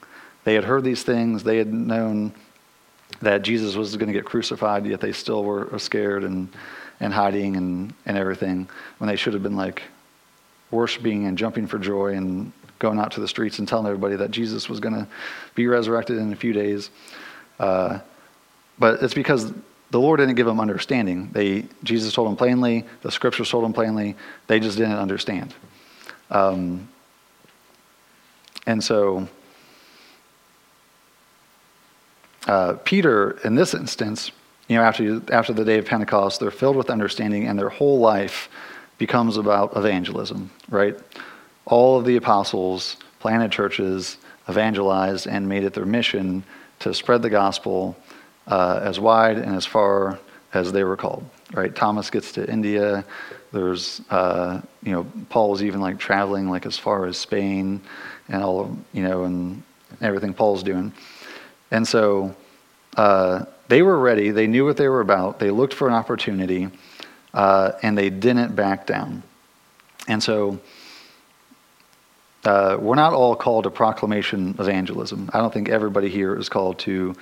They 0.48 0.54
had 0.54 0.64
heard 0.64 0.86
these 0.86 1.04
things, 1.04 1.44
they 1.44 1.58
had 1.58 1.74
known 1.74 2.32
that 3.20 3.42
Jesus 3.42 3.76
was 3.76 3.98
going 3.98 4.08
to 4.08 4.14
get 4.14 4.24
crucified, 4.24 4.86
yet 4.86 5.02
they 5.02 5.12
still 5.12 5.44
were 5.44 5.78
scared 5.78 6.24
and, 6.24 6.48
and 7.02 7.14
hiding 7.14 7.58
and, 7.58 7.94
and 8.06 8.18
everything 8.18 8.70
when 8.98 9.10
they 9.10 9.18
should 9.18 9.34
have 9.34 9.44
been 9.44 9.58
like 9.58 9.84
worshiping 10.72 11.26
and 11.26 11.38
jumping 11.38 11.68
for 11.68 11.78
joy 11.78 12.14
and 12.14 12.54
going 12.80 12.98
out 12.98 13.12
to 13.12 13.20
the 13.20 13.28
streets 13.28 13.60
and 13.60 13.68
telling 13.68 13.88
everybody 13.88 14.16
that 14.16 14.32
Jesus 14.32 14.70
was 14.70 14.80
going 14.80 14.96
to 14.96 15.06
be 15.54 15.68
resurrected 15.68 16.18
in 16.18 16.32
a 16.32 16.36
few 16.38 16.54
days. 16.54 16.92
Uh, 17.60 18.00
but 18.80 19.04
it's 19.04 19.14
because 19.14 19.52
the 19.92 20.00
Lord 20.00 20.22
didn't 20.22 20.36
give 20.36 20.46
them 20.46 20.62
understanding. 20.62 21.30
They, 21.34 21.66
Jesus 21.84 22.14
told 22.14 22.30
them 22.30 22.38
plainly, 22.38 22.86
the 23.02 23.12
scriptures 23.12 23.50
told 23.50 23.66
them 23.66 23.74
plainly, 23.74 24.16
they 24.48 24.62
just 24.62 24.78
didn't 24.78 24.94
understand. 24.94 25.54
Um, 26.32 26.88
and 28.66 28.82
so 28.82 29.28
Uh, 32.46 32.74
Peter, 32.84 33.32
in 33.44 33.56
this 33.56 33.74
instance, 33.74 34.32
you 34.68 34.76
know, 34.76 34.84
after, 34.84 35.22
after 35.32 35.54
the 35.54 35.66
day 35.66 35.78
of 35.78 35.86
Pentecost, 35.86 36.40
they're 36.40 36.52
filled 36.52 36.76
with 36.76 36.90
understanding 36.90 37.48
and 37.48 37.58
their 37.58 37.70
whole 37.70 38.00
life 38.00 38.50
becomes 38.98 39.38
about 39.38 39.76
evangelism, 39.76 40.50
right? 40.70 40.98
All 41.66 41.98
of 41.98 42.06
the 42.06 42.18
apostles 42.18 42.98
planted 43.20 43.52
churches, 43.52 44.18
evangelized, 44.50 45.28
and 45.28 45.48
made 45.48 45.64
it 45.64 45.74
their 45.74 45.86
mission 45.86 46.44
to 46.80 46.94
spread 46.94 47.22
the 47.22 47.30
gospel 47.30 47.98
uh, 48.48 48.80
as 48.82 49.00
wide 49.00 49.38
and 49.38 49.56
as 49.56 49.66
far 49.66 50.20
as 50.54 50.72
they 50.72 50.84
were 50.84 50.98
called, 50.98 51.30
right? 51.54 51.76
Thomas 51.76 52.10
gets 52.10 52.32
to 52.34 52.50
India. 52.50 53.04
There's, 53.52 54.02
uh, 54.10 54.62
you 54.84 54.92
know, 54.92 55.06
Paul's 55.30 55.64
even 55.64 55.82
like 55.82 56.00
traveling 56.00 56.50
like 56.50 56.66
as 56.66 56.78
far 56.78 57.06
as 57.06 57.18
Spain 57.18 57.82
and 58.30 58.44
all 58.44 58.62
of, 58.62 58.78
you 58.94 59.04
know, 59.04 59.24
and 59.24 59.64
everything 60.02 60.34
Paul's 60.34 60.64
doing. 60.64 60.94
And 61.72 61.88
so 61.88 62.36
uh, 62.96 63.46
they 63.68 63.82
were 63.82 64.00
ready. 64.00 64.32
They 64.32 64.48
knew 64.48 64.66
what 64.66 64.78
they 64.78 64.88
were 64.88 65.02
about. 65.02 65.40
They 65.40 65.52
looked 65.52 65.74
for 65.74 65.88
an 65.88 65.94
opportunity, 65.94 66.70
uh, 67.34 67.74
and 67.82 67.98
they 67.98 68.10
didn't 68.10 68.56
back 68.56 68.86
down. 68.86 69.24
And 70.08 70.24
so 70.24 70.60
uh, 72.46 72.78
we're 72.80 72.96
not 72.96 73.14
all 73.14 73.36
called 73.36 73.66
to 73.66 73.70
proclamation 73.70 74.56
evangelism. 74.60 75.30
I 75.34 75.40
don't 75.40 75.54
think 75.54 75.70
everybody 75.70 76.10
here 76.10 76.36
is 76.38 76.50
called 76.50 76.80
to 76.80 77.16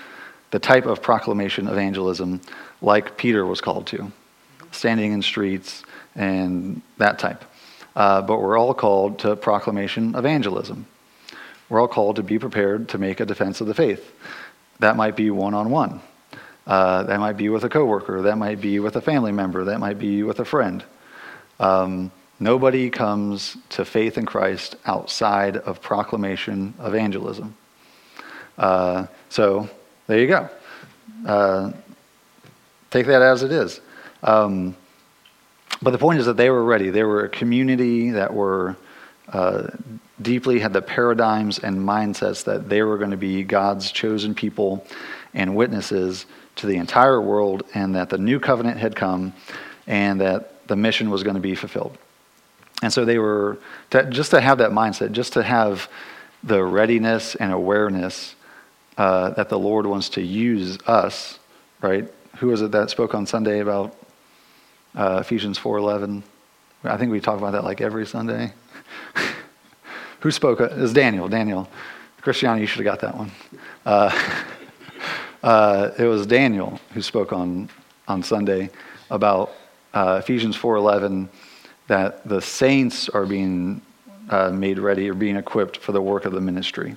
the 0.51 0.59
type 0.59 0.85
of 0.85 1.01
proclamation 1.01 1.67
evangelism 1.67 2.41
like 2.81 3.17
Peter 3.17 3.45
was 3.45 3.59
called 3.59 3.87
to, 3.87 4.11
standing 4.71 5.11
in 5.11 5.21
streets 5.21 5.83
and 6.15 6.81
that 6.97 7.17
type. 7.17 7.43
Uh, 7.95 8.21
but 8.21 8.41
we're 8.41 8.57
all 8.57 8.73
called 8.73 9.19
to 9.19 9.35
proclamation 9.35 10.15
evangelism. 10.15 10.85
We're 11.69 11.81
all 11.81 11.87
called 11.87 12.17
to 12.17 12.23
be 12.23 12.37
prepared 12.39 12.89
to 12.89 12.97
make 12.97 13.19
a 13.19 13.25
defense 13.25 13.61
of 13.61 13.67
the 13.67 13.73
faith. 13.73 14.11
That 14.79 14.95
might 14.95 15.15
be 15.15 15.31
one 15.31 15.53
on 15.53 15.69
one. 15.69 16.01
That 16.65 17.19
might 17.19 17.37
be 17.37 17.49
with 17.49 17.63
a 17.63 17.69
coworker. 17.69 18.23
That 18.23 18.37
might 18.37 18.61
be 18.61 18.79
with 18.79 18.95
a 18.95 19.01
family 19.01 19.31
member. 19.31 19.65
That 19.65 19.79
might 19.79 19.99
be 19.99 20.23
with 20.23 20.39
a 20.39 20.45
friend. 20.45 20.83
Um, 21.59 22.11
nobody 22.39 22.89
comes 22.89 23.57
to 23.69 23.85
faith 23.85 24.17
in 24.17 24.25
Christ 24.25 24.75
outside 24.85 25.57
of 25.57 25.81
proclamation 25.81 26.73
evangelism. 26.81 27.55
Uh, 28.57 29.07
so 29.29 29.69
there 30.07 30.19
you 30.19 30.27
go. 30.27 30.49
Uh, 31.25 31.71
take 32.91 33.07
that 33.07 33.21
as 33.21 33.43
it 33.43 33.51
is. 33.51 33.81
Um, 34.23 34.75
but 35.81 35.91
the 35.91 35.97
point 35.97 36.19
is 36.19 36.25
that 36.25 36.37
they 36.37 36.49
were 36.49 36.63
ready. 36.63 36.89
They 36.89 37.03
were 37.03 37.25
a 37.25 37.29
community 37.29 38.11
that 38.11 38.33
were 38.33 38.75
uh, 39.29 39.67
deeply 40.21 40.59
had 40.59 40.73
the 40.73 40.81
paradigms 40.81 41.59
and 41.59 41.77
mindsets 41.77 42.43
that 42.45 42.69
they 42.69 42.81
were 42.81 42.97
going 42.97 43.11
to 43.11 43.17
be 43.17 43.43
God's 43.43 43.91
chosen 43.91 44.33
people 44.33 44.85
and 45.33 45.55
witnesses 45.55 46.25
to 46.57 46.67
the 46.67 46.77
entire 46.77 47.19
world, 47.19 47.63
and 47.73 47.95
that 47.95 48.09
the 48.09 48.17
new 48.17 48.39
covenant 48.39 48.77
had 48.77 48.95
come 48.95 49.33
and 49.87 50.21
that 50.21 50.67
the 50.67 50.75
mission 50.75 51.09
was 51.09 51.21
going 51.23 51.35
to 51.35 51.41
be 51.41 51.53
fulfilled. 51.53 51.97
And 52.81 52.91
so 52.91 53.05
they 53.05 53.19
were, 53.19 53.57
to, 53.91 54.09
just 54.09 54.31
to 54.31 54.41
have 54.41 54.59
that 54.59 54.71
mindset, 54.71 55.11
just 55.11 55.33
to 55.33 55.43
have 55.43 55.89
the 56.43 56.63
readiness 56.63 57.35
and 57.35 57.51
awareness 57.51 58.35
uh, 58.97 59.31
that 59.31 59.49
the 59.49 59.59
Lord 59.59 59.85
wants 59.85 60.09
to 60.09 60.21
use 60.21 60.77
us, 60.87 61.39
right? 61.81 62.09
Who 62.37 62.47
was 62.47 62.61
it 62.61 62.71
that 62.71 62.89
spoke 62.89 63.13
on 63.13 63.25
Sunday 63.25 63.59
about 63.59 63.95
uh, 64.95 65.17
Ephesians 65.21 65.59
4.11? 65.59 66.23
I 66.83 66.97
think 66.97 67.11
we 67.11 67.19
talk 67.19 67.37
about 67.37 67.51
that 67.51 67.63
like 67.63 67.81
every 67.81 68.05
Sunday. 68.05 68.53
Who 70.25 70.31
spoke? 70.31 70.59
It 70.59 70.75
was 70.75 70.91
Daniel. 70.91 71.27
Daniel. 71.27 71.69
Christiana, 72.19 72.59
you 72.59 72.65
should 72.65 72.83
have 72.83 72.99
got 72.99 72.99
that 73.01 73.15
one. 73.15 73.31
Uh, 73.85 74.33
uh, 75.43 75.91
it 75.99 76.05
was 76.05 76.25
Daniel 76.25 76.79
who 76.95 77.03
spoke 77.03 77.31
on, 77.31 77.69
on 78.07 78.23
Sunday 78.23 78.71
about 79.11 79.51
uh, 79.93 80.19
Ephesians 80.23 80.57
4.11, 80.57 81.29
that 81.85 82.27
the 82.27 82.41
saints 82.41 83.07
are 83.07 83.27
being 83.27 83.83
uh, 84.31 84.49
made 84.49 84.79
ready 84.79 85.07
or 85.07 85.13
being 85.13 85.35
equipped 85.35 85.77
for 85.77 85.91
the 85.91 86.01
work 86.01 86.25
of 86.25 86.31
the 86.31 86.41
ministry. 86.41 86.95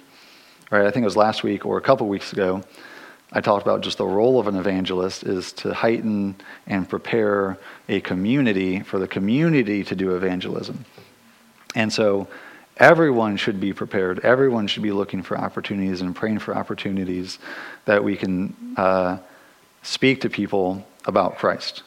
Right? 0.71 0.87
I 0.87 0.91
think 0.91 1.03
it 1.03 1.05
was 1.05 1.15
last 1.15 1.43
week 1.43 1.67
or 1.67 1.77
a 1.77 1.83
couple 1.83 2.09
weeks 2.09 2.33
ago. 2.33 2.63
I 3.33 3.43
talked 3.43 3.63
about 3.63 3.83
just 3.83 3.99
the 3.99 4.07
role 4.07 4.41
of 4.41 4.47
an 4.47 4.57
evangelist 4.57 5.25
is 5.25 5.53
to 5.53 5.75
heighten 5.75 6.35
and 6.67 6.89
prepare 6.89 7.59
a 7.91 8.01
community 8.01 8.81
for 8.81 8.99
the 8.99 9.07
community 9.07 9.85
to 9.85 9.95
do 9.95 10.17
evangelism. 10.17 10.87
And 11.75 11.93
so 11.93 12.27
everyone 12.79 13.37
should 13.37 13.61
be 13.61 13.73
prepared. 13.73 14.21
Everyone 14.21 14.67
should 14.67 14.83
be 14.83 14.93
looking 14.93 15.23
for 15.23 15.37
opportunities 15.37 16.01
and 16.01 16.15
praying 16.15 16.39
for 16.39 16.57
opportunities 16.57 17.39
that 17.85 18.03
we 18.03 18.17
can 18.17 18.55
uh, 18.77 19.19
speak 19.83 20.21
to 20.23 20.31
people 20.31 20.87
about 21.05 21.37
Christ. 21.39 21.83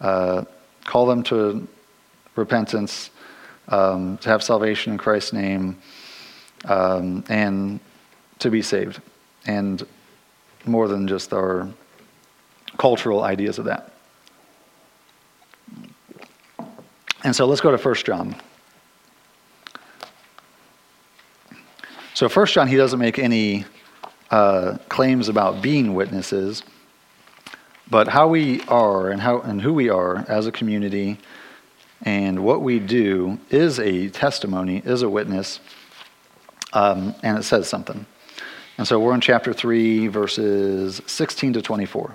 Uh, 0.00 0.44
call 0.84 1.06
them 1.06 1.22
to 1.24 1.66
repentance, 2.36 3.10
um, 3.68 4.18
to 4.18 4.28
have 4.28 4.42
salvation 4.42 4.92
in 4.92 4.98
Christ's 4.98 5.32
name, 5.32 5.78
um, 6.66 7.24
and 7.28 7.80
to 8.40 8.50
be 8.50 8.60
saved. 8.60 9.00
And 9.46 9.86
more 10.66 10.88
than 10.88 11.06
just 11.08 11.32
our 11.32 11.68
cultural 12.78 13.22
ideas 13.22 13.58
of 13.58 13.66
that. 13.66 13.92
And 17.22 17.34
so 17.34 17.46
let's 17.46 17.60
go 17.60 17.74
to 17.74 17.82
1 17.82 17.94
John. 17.96 18.36
So, 22.14 22.28
First 22.28 22.54
John, 22.54 22.68
he 22.68 22.76
doesn't 22.76 23.00
make 23.00 23.18
any 23.18 23.64
uh, 24.30 24.78
claims 24.88 25.28
about 25.28 25.60
being 25.60 25.94
witnesses, 25.94 26.62
but 27.90 28.06
how 28.06 28.28
we 28.28 28.60
are 28.68 29.10
and, 29.10 29.20
how, 29.20 29.40
and 29.40 29.60
who 29.60 29.74
we 29.74 29.88
are 29.88 30.24
as 30.28 30.46
a 30.46 30.52
community 30.52 31.18
and 32.02 32.44
what 32.44 32.62
we 32.62 32.78
do 32.78 33.40
is 33.50 33.80
a 33.80 34.10
testimony, 34.10 34.80
is 34.84 35.02
a 35.02 35.08
witness, 35.08 35.58
um, 36.72 37.16
and 37.24 37.36
it 37.36 37.42
says 37.42 37.68
something. 37.68 38.06
And 38.78 38.86
so 38.86 39.00
we're 39.00 39.14
in 39.14 39.20
chapter 39.20 39.52
3, 39.52 40.06
verses 40.06 41.02
16 41.06 41.54
to 41.54 41.62
24. 41.62 42.14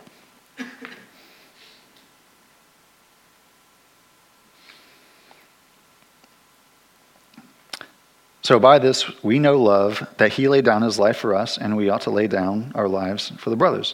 So 8.49 8.57
by 8.57 8.79
this 8.79 9.05
we 9.21 9.37
know 9.37 9.61
love, 9.61 10.09
that 10.17 10.33
he 10.33 10.47
laid 10.47 10.65
down 10.65 10.81
his 10.81 10.97
life 10.97 11.17
for 11.17 11.35
us, 11.35 11.59
and 11.59 11.77
we 11.77 11.89
ought 11.89 12.01
to 12.01 12.09
lay 12.09 12.25
down 12.25 12.71
our 12.73 12.87
lives 12.87 13.31
for 13.37 13.51
the 13.51 13.55
brothers. 13.55 13.93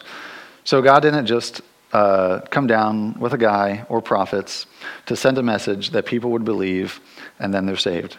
So 0.64 0.80
God 0.80 1.00
didn't 1.00 1.26
just 1.26 1.60
uh, 1.92 2.40
come 2.48 2.66
down 2.66 3.20
with 3.20 3.34
a 3.34 3.36
guy 3.36 3.84
or 3.90 4.00
prophets 4.00 4.64
to 5.04 5.14
send 5.14 5.36
a 5.36 5.42
message 5.42 5.90
that 5.90 6.06
people 6.06 6.30
would 6.30 6.46
believe, 6.46 7.00
and 7.38 7.52
then 7.52 7.66
they're 7.66 7.76
saved. 7.76 8.16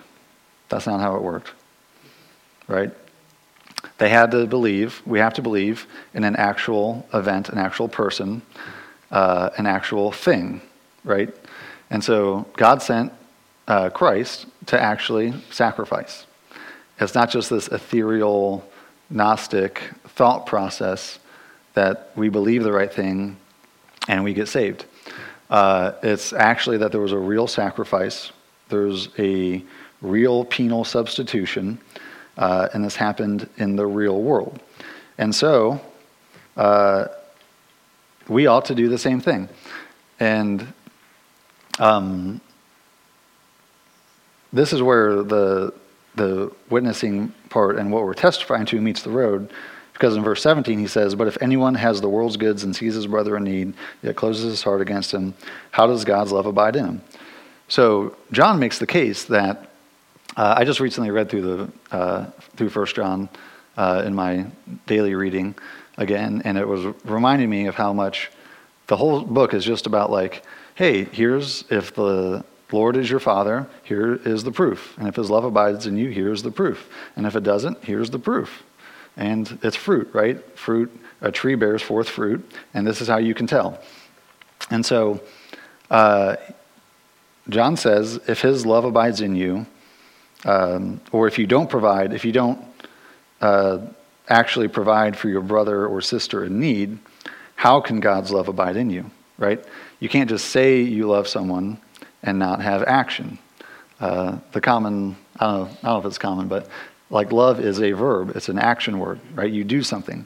That's 0.70 0.86
not 0.86 1.00
how 1.00 1.16
it 1.16 1.24
worked, 1.24 1.54
right? 2.68 2.92
They 3.98 4.10
had 4.10 4.30
to 4.30 4.46
believe, 4.46 5.02
we 5.08 5.18
have 5.18 5.34
to 5.34 5.42
believe 5.42 5.88
in 6.14 6.24
an 6.24 6.36
actual 6.36 7.08
event, 7.16 7.50
an 7.50 7.58
actual 7.58 7.88
person, 7.88 8.44
uh, 9.10 9.50
an 9.58 9.66
actual 9.66 10.12
thing, 10.12 10.62
right? 11.04 11.36
And 11.90 12.04
so 12.04 12.46
God 12.56 12.84
sent 12.84 13.12
uh, 13.68 13.90
Christ 13.90 14.46
to 14.68 14.80
actually 14.80 15.34
sacrifice. 15.50 16.27
It's 17.00 17.16
not 17.16 17.30
just 17.30 17.50
this 17.50 17.68
ethereal, 17.68 18.68
Gnostic 19.10 19.82
thought 20.10 20.46
process 20.46 21.20
that 21.74 22.12
we 22.16 22.30
believe 22.30 22.64
the 22.64 22.72
right 22.72 22.92
thing 22.92 23.38
and 24.08 24.24
we 24.24 24.34
get 24.34 24.48
saved. 24.48 24.86
Uh, 25.50 25.94
it's 26.04 26.34
actually 26.34 26.78
that 26.78 26.92
there 26.92 27.00
was 27.00 27.14
a 27.14 27.18
real 27.18 27.48
sacrifice, 27.48 28.32
there's 28.70 29.10
a 29.18 29.64
real 30.02 30.44
penal 30.46 30.84
substitution 30.84 31.80
uh, 32.38 32.68
and 32.74 32.84
this 32.84 32.96
happened 32.96 33.50
in 33.58 33.76
the 33.76 33.86
real 33.86 34.22
world. 34.22 34.62
And 35.18 35.34
so, 35.34 35.82
uh, 36.56 37.08
we 38.28 38.48
ought 38.48 38.66
to 38.66 38.76
do 38.76 38.90
the 38.90 38.98
same 38.98 39.22
thing. 39.22 39.50
And 40.20 40.74
um, 41.80 42.42
this 44.52 44.74
is 44.74 44.82
where 44.82 45.24
the, 45.24 45.74
the 46.18 46.52
witnessing 46.70 47.34
part 47.50 47.78
and 47.78 47.92
what 47.92 48.04
we're 48.04 48.14
testifying 48.14 48.66
to 48.68 48.82
meets 48.82 49.04
the 49.04 49.10
road. 49.10 49.52
Because 49.94 50.16
in 50.16 50.24
verse 50.24 50.44
17 50.44 50.78
he 50.78 50.88
says, 50.88 51.16
But 51.16 51.28
if 51.28 51.42
anyone 51.42 51.76
has 51.76 52.02
the 52.02 52.10
world's 52.10 52.38
goods 52.38 52.64
and 52.64 52.76
sees 52.76 52.94
his 52.94 53.08
brother 53.08 53.38
in 53.38 53.46
need, 53.46 53.74
yet 54.04 54.16
closes 54.16 54.44
his 54.44 54.64
heart 54.64 54.82
against 54.82 55.12
him, 55.12 55.34
how 55.72 55.88
does 55.88 56.06
God's 56.06 56.32
love 56.32 56.46
abide 56.46 56.76
in 56.76 56.86
him? 56.86 57.02
So 57.68 58.16
John 58.32 58.60
makes 58.60 58.80
the 58.80 58.88
case 58.88 59.26
that 59.26 59.72
uh, 60.36 60.54
I 60.58 60.66
just 60.66 60.80
recently 60.80 61.10
read 61.10 61.30
through 61.30 61.42
the 61.42 61.96
uh, 61.96 62.26
through 62.56 62.70
First 62.70 62.96
John 62.96 63.28
uh, 63.76 64.04
in 64.06 64.14
my 64.14 64.46
daily 64.86 65.16
reading 65.16 65.56
again, 65.98 66.44
and 66.46 66.58
it 66.58 66.68
was 66.68 66.86
reminding 67.04 67.50
me 67.50 67.66
of 67.66 67.76
how 67.76 67.92
much 67.92 68.30
the 68.86 68.96
whole 68.96 69.22
book 69.22 69.54
is 69.54 69.66
just 69.66 69.88
about 69.88 70.12
like, 70.12 70.44
hey, 70.76 71.06
here's 71.06 71.64
if 71.72 71.94
Lord 72.72 72.98
is 72.98 73.10
your 73.10 73.20
Father, 73.20 73.68
here 73.84 74.16
is 74.16 74.44
the 74.44 74.52
proof, 74.52 74.98
and 74.98 75.08
if 75.08 75.16
His 75.16 75.30
love 75.30 75.46
abides 75.46 75.86
in 75.86 75.98
you, 75.98 76.10
here's 76.10 76.44
the 76.44 76.52
proof, 76.52 76.90
and 77.16 77.26
if 77.26 77.36
it 77.36 77.44
doesn't, 77.44 77.84
here's 77.84 78.10
the 78.10 78.20
proof, 78.20 78.64
and 79.16 79.58
it's 79.64 79.76
fruit, 79.76 80.10
right? 80.14 80.44
Fruit. 80.58 80.92
A 81.20 81.32
tree 81.32 81.56
bears 81.56 81.82
forth 81.82 82.08
fruit, 82.08 82.48
and 82.76 82.86
this 82.86 83.02
is 83.02 83.08
how 83.08 83.18
you 83.18 83.34
can 83.34 83.48
tell. 83.48 83.80
And 84.70 84.86
so, 84.86 85.20
uh, 85.90 86.36
John 87.50 87.76
says, 87.76 88.20
if 88.28 88.42
His 88.42 88.68
love 88.68 88.86
abides 88.86 89.22
in 89.22 89.36
you 89.36 89.66
um, 90.46 91.02
or 91.12 91.28
if 91.28 91.40
you 91.40 91.48
don't 91.48 91.70
provide, 91.70 92.14
if 92.14 92.24
you 92.24 92.32
don't 92.32 92.64
uh, 93.42 93.80
actually 94.28 94.68
provide 94.68 95.18
for 95.18 95.30
your 95.30 95.42
brother 95.42 95.88
or 95.88 96.02
sister 96.02 96.46
in 96.46 96.60
need, 96.60 96.98
how 97.56 97.82
can 97.82 98.00
God's 98.00 98.32
love 98.32 98.48
abide 98.48 98.76
in 98.76 98.90
you, 98.90 99.10
right? 99.38 99.64
You 100.00 100.10
can't 100.10 100.30
just 100.30 100.46
say 100.50 100.82
you 100.82 101.08
love 101.08 101.28
someone 101.28 101.80
and 102.28 102.38
not 102.38 102.62
have 102.62 102.84
action. 102.84 103.40
Uh, 104.00 104.38
the 104.52 104.62
common, 104.62 105.16
I 105.40 105.46
don't, 105.46 105.54
know, 105.54 105.64
I 105.64 105.68
don't 105.68 105.84
know 105.84 106.00
if 106.00 106.06
it's 106.06 106.18
common, 106.18 106.48
but 106.48 106.68
like 107.10 107.32
love 107.32 107.60
is 107.60 107.82
a 107.82 107.94
verb, 107.94 108.36
it's 108.36 108.50
an 108.50 108.60
action 108.60 109.00
word, 109.00 109.20
right? 109.34 109.52
You 109.52 109.64
do 109.64 109.82
something. 109.82 110.26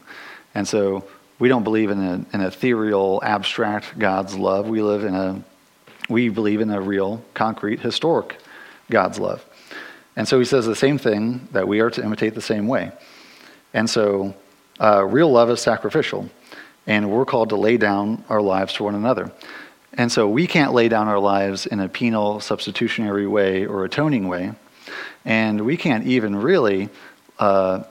And 0.55 0.67
so 0.67 1.05
we 1.39 1.47
don't 1.47 1.63
believe 1.63 1.91
in 1.91 1.99
an 1.99 2.41
ethereal, 2.41 3.21
abstract 3.23 3.97
God's 3.97 4.35
love. 4.35 4.67
We 4.67 4.81
live 4.81 5.03
in 5.03 5.15
a, 5.15 5.43
we 6.09 6.29
believe 6.29 6.59
in 6.59 6.71
a 6.71 6.81
real, 6.81 7.23
concrete, 7.33 7.79
historic 7.79 8.37
God's 8.89 9.19
love. 9.19 9.45
And 10.15 10.27
so 10.27 10.39
he 10.39 10.45
says 10.45 10.65
the 10.65 10.75
same 10.75 10.97
thing 10.97 11.47
that 11.51 11.67
we 11.67 11.79
are 11.79 11.89
to 11.91 12.03
imitate 12.03 12.33
the 12.33 12.41
same 12.41 12.67
way. 12.67 12.91
And 13.73 13.89
so 13.89 14.33
uh, 14.79 15.05
real 15.05 15.31
love 15.31 15.49
is 15.51 15.61
sacrificial, 15.61 16.29
and 16.87 17.09
we're 17.11 17.25
called 17.25 17.49
to 17.49 17.55
lay 17.55 17.77
down 17.77 18.23
our 18.27 18.41
lives 18.41 18.73
for 18.73 18.85
one 18.85 18.95
another. 18.95 19.31
And 19.93 20.11
so 20.11 20.27
we 20.27 20.47
can't 20.47 20.73
lay 20.73 20.87
down 20.87 21.07
our 21.07 21.19
lives 21.19 21.65
in 21.65 21.79
a 21.79 21.89
penal, 21.89 22.39
substitutionary 22.39 23.27
way 23.27 23.65
or 23.65 23.83
atoning 23.83 24.27
way. 24.27 24.53
And 25.25 25.65
we 25.65 25.77
can't 25.77 26.07
even 26.07 26.35
really, 26.35 26.89
uh, 27.39 27.83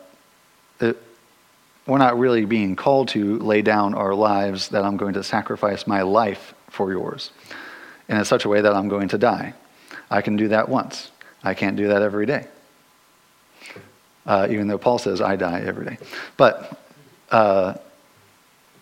it, 0.81 0.97
we're 1.87 1.99
not 1.99 2.19
really 2.19 2.45
being 2.45 2.75
called 2.75 3.09
to 3.09 3.39
lay 3.39 3.63
down 3.63 3.95
our 3.95 4.15
lives 4.15 4.69
that 4.69 4.85
I'm 4.85 4.97
going 4.97 5.15
to 5.15 5.23
sacrifice 5.23 5.87
my 5.87 6.03
life 6.03 6.55
for 6.69 6.91
yours 6.91 7.31
in 8.09 8.25
such 8.25 8.45
a 8.45 8.49
way 8.49 8.61
that 8.61 8.75
I'm 8.75 8.89
going 8.89 9.09
to 9.09 9.19
die. 9.19 9.55
I 10.11 10.23
can 10.23 10.37
do 10.37 10.49
that 10.49 10.69
once. 10.69 11.11
I 11.45 11.55
can't 11.55 11.77
do 11.77 11.89
that 11.89 12.03
every 12.03 12.27
day. 12.27 12.47
Uh, 14.27 14.49
even 14.51 14.69
though 14.69 14.79
Paul 14.79 14.99
says 14.99 15.21
I 15.21 15.37
die 15.37 15.61
every 15.61 15.87
day. 15.87 15.99
But 16.37 16.79
uh, 17.31 17.75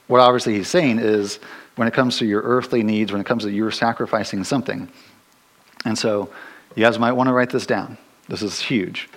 what 0.06 0.20
obviously 0.20 0.54
he's 0.54 0.68
saying 0.68 0.98
is 0.98 1.38
when 1.78 1.86
it 1.86 1.94
comes 1.94 2.18
to 2.18 2.26
your 2.26 2.42
earthly 2.42 2.82
needs, 2.82 3.12
when 3.12 3.20
it 3.20 3.24
comes 3.24 3.44
to 3.44 3.52
you're 3.52 3.70
sacrificing 3.70 4.42
something. 4.42 4.88
And 5.84 5.96
so 5.96 6.28
you 6.74 6.82
guys 6.82 6.98
might 6.98 7.12
want 7.12 7.28
to 7.28 7.32
write 7.32 7.50
this 7.50 7.66
down. 7.66 7.96
This 8.28 8.42
is 8.42 8.58
huge. 8.58 9.08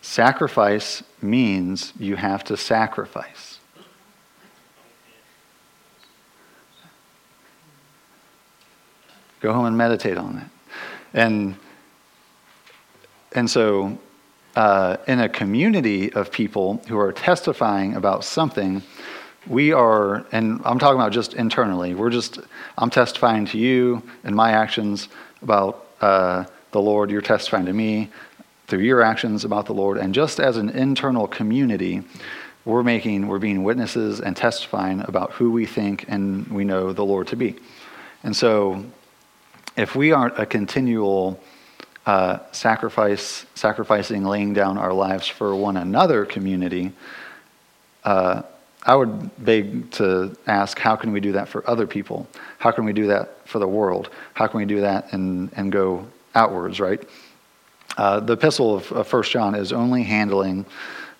Sacrifice 0.00 1.02
means 1.20 1.92
you 1.98 2.16
have 2.16 2.44
to 2.44 2.56
sacrifice. 2.56 3.58
Go 9.40 9.52
home 9.52 9.66
and 9.66 9.76
meditate 9.76 10.16
on 10.16 10.38
it. 10.38 10.46
And 11.12 11.56
and 13.32 13.50
so, 13.50 13.98
uh, 14.56 14.96
in 15.06 15.20
a 15.20 15.28
community 15.28 16.10
of 16.14 16.32
people 16.32 16.82
who 16.88 16.98
are 16.98 17.12
testifying 17.12 17.96
about 17.96 18.24
something, 18.24 18.82
we 19.46 19.72
are, 19.72 20.26
and 20.32 20.60
I'm 20.64 20.78
talking 20.78 21.00
about 21.00 21.12
just 21.12 21.34
internally, 21.34 21.94
we're 21.94 22.10
just, 22.10 22.38
I'm 22.76 22.90
testifying 22.90 23.46
to 23.46 23.58
you 23.58 24.02
and 24.24 24.34
my 24.34 24.52
actions 24.52 25.08
about 25.42 25.86
uh, 26.00 26.44
the 26.72 26.80
Lord, 26.80 27.10
you're 27.10 27.22
testifying 27.22 27.66
to 27.66 27.72
me 27.72 28.10
through 28.66 28.80
your 28.80 29.02
actions 29.02 29.44
about 29.44 29.66
the 29.66 29.74
Lord. 29.74 29.98
And 29.98 30.14
just 30.14 30.38
as 30.38 30.56
an 30.56 30.70
internal 30.70 31.26
community, 31.26 32.02
we're 32.64 32.82
making, 32.82 33.26
we're 33.26 33.38
being 33.38 33.64
witnesses 33.64 34.20
and 34.20 34.36
testifying 34.36 35.00
about 35.00 35.32
who 35.32 35.50
we 35.50 35.66
think 35.66 36.04
and 36.08 36.46
we 36.48 36.64
know 36.64 36.92
the 36.92 37.04
Lord 37.04 37.26
to 37.28 37.36
be. 37.36 37.56
And 38.22 38.36
so, 38.36 38.84
if 39.76 39.96
we 39.96 40.12
aren't 40.12 40.38
a 40.38 40.44
continual 40.44 41.40
uh, 42.04 42.38
sacrifice, 42.52 43.46
sacrificing, 43.54 44.24
laying 44.24 44.52
down 44.52 44.76
our 44.76 44.92
lives 44.92 45.26
for 45.26 45.54
one 45.54 45.76
another 45.76 46.26
community, 46.26 46.92
uh, 48.04 48.42
I 48.86 48.96
would 48.96 49.44
beg 49.44 49.90
to 49.92 50.36
ask, 50.46 50.78
how 50.78 50.96
can 50.96 51.12
we 51.12 51.20
do 51.20 51.32
that 51.32 51.48
for 51.48 51.68
other 51.68 51.86
people? 51.86 52.26
How 52.58 52.70
can 52.70 52.84
we 52.84 52.92
do 52.92 53.06
that 53.08 53.46
for 53.46 53.58
the 53.58 53.68
world? 53.68 54.10
How 54.34 54.46
can 54.46 54.58
we 54.58 54.64
do 54.64 54.80
that 54.80 55.12
and, 55.12 55.50
and 55.54 55.70
go 55.70 56.06
outwards, 56.34 56.80
right? 56.80 57.02
Uh, 57.96 58.20
the 58.20 58.32
epistle 58.34 58.74
of, 58.74 58.90
of 58.92 59.12
1 59.12 59.22
John 59.24 59.54
is 59.54 59.72
only 59.72 60.02
handling 60.02 60.64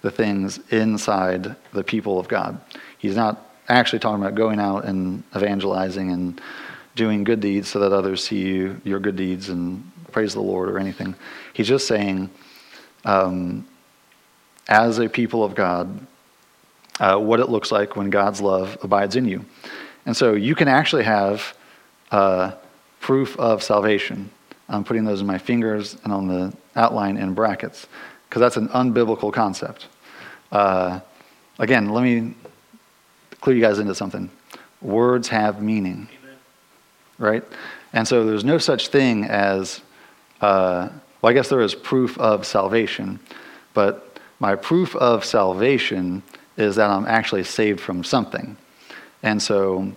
the 0.02 0.10
things 0.10 0.58
inside 0.70 1.54
the 1.72 1.84
people 1.84 2.18
of 2.18 2.28
God. 2.28 2.58
He's 2.98 3.16
not 3.16 3.50
actually 3.68 3.98
talking 3.98 4.22
about 4.22 4.34
going 4.34 4.58
out 4.58 4.84
and 4.84 5.22
evangelizing 5.36 6.10
and 6.10 6.40
doing 6.96 7.24
good 7.24 7.40
deeds 7.40 7.68
so 7.68 7.80
that 7.80 7.92
others 7.92 8.24
see 8.24 8.40
you, 8.40 8.80
your 8.84 8.98
good 8.98 9.16
deeds 9.16 9.48
and 9.50 9.90
praise 10.12 10.32
the 10.34 10.40
Lord 10.40 10.70
or 10.70 10.78
anything. 10.78 11.14
He's 11.52 11.68
just 11.68 11.86
saying, 11.86 12.30
um, 13.04 13.66
as 14.68 14.98
a 14.98 15.08
people 15.08 15.44
of 15.44 15.54
God, 15.54 16.06
uh, 17.00 17.18
what 17.18 17.40
it 17.40 17.48
looks 17.48 17.72
like 17.72 17.96
when 17.96 18.10
God's 18.10 18.40
love 18.40 18.78
abides 18.82 19.16
in 19.16 19.24
you. 19.24 19.44
And 20.06 20.16
so 20.16 20.34
you 20.34 20.54
can 20.54 20.68
actually 20.68 21.04
have 21.04 21.56
uh, 22.10 22.52
proof 23.00 23.36
of 23.38 23.62
salvation. 23.62 24.30
I'm 24.68 24.84
putting 24.84 25.04
those 25.04 25.20
in 25.20 25.26
my 25.26 25.38
fingers 25.38 25.96
and 26.04 26.12
on 26.12 26.28
the 26.28 26.52
outline 26.76 27.16
in 27.16 27.34
brackets 27.34 27.88
because 28.28 28.40
that's 28.40 28.56
an 28.56 28.68
unbiblical 28.68 29.32
concept. 29.32 29.86
Uh, 30.52 31.00
again, 31.58 31.88
let 31.88 32.04
me 32.04 32.34
clue 33.40 33.54
you 33.54 33.60
guys 33.60 33.78
into 33.78 33.94
something. 33.94 34.30
Words 34.80 35.28
have 35.28 35.62
meaning, 35.62 36.08
Amen. 36.22 36.36
right? 37.18 37.44
And 37.92 38.06
so 38.06 38.24
there's 38.24 38.44
no 38.44 38.58
such 38.58 38.88
thing 38.88 39.24
as, 39.24 39.80
uh, 40.40 40.88
well, 41.20 41.30
I 41.30 41.32
guess 41.32 41.48
there 41.48 41.60
is 41.60 41.74
proof 41.74 42.16
of 42.18 42.46
salvation, 42.46 43.18
but 43.74 44.18
my 44.38 44.54
proof 44.54 44.94
of 44.96 45.24
salvation 45.24 46.22
is 46.60 46.76
that 46.76 46.90
I'm 46.90 47.06
actually 47.06 47.44
saved 47.44 47.80
from 47.80 48.04
something. 48.04 48.56
And 49.22 49.42
so 49.42 49.92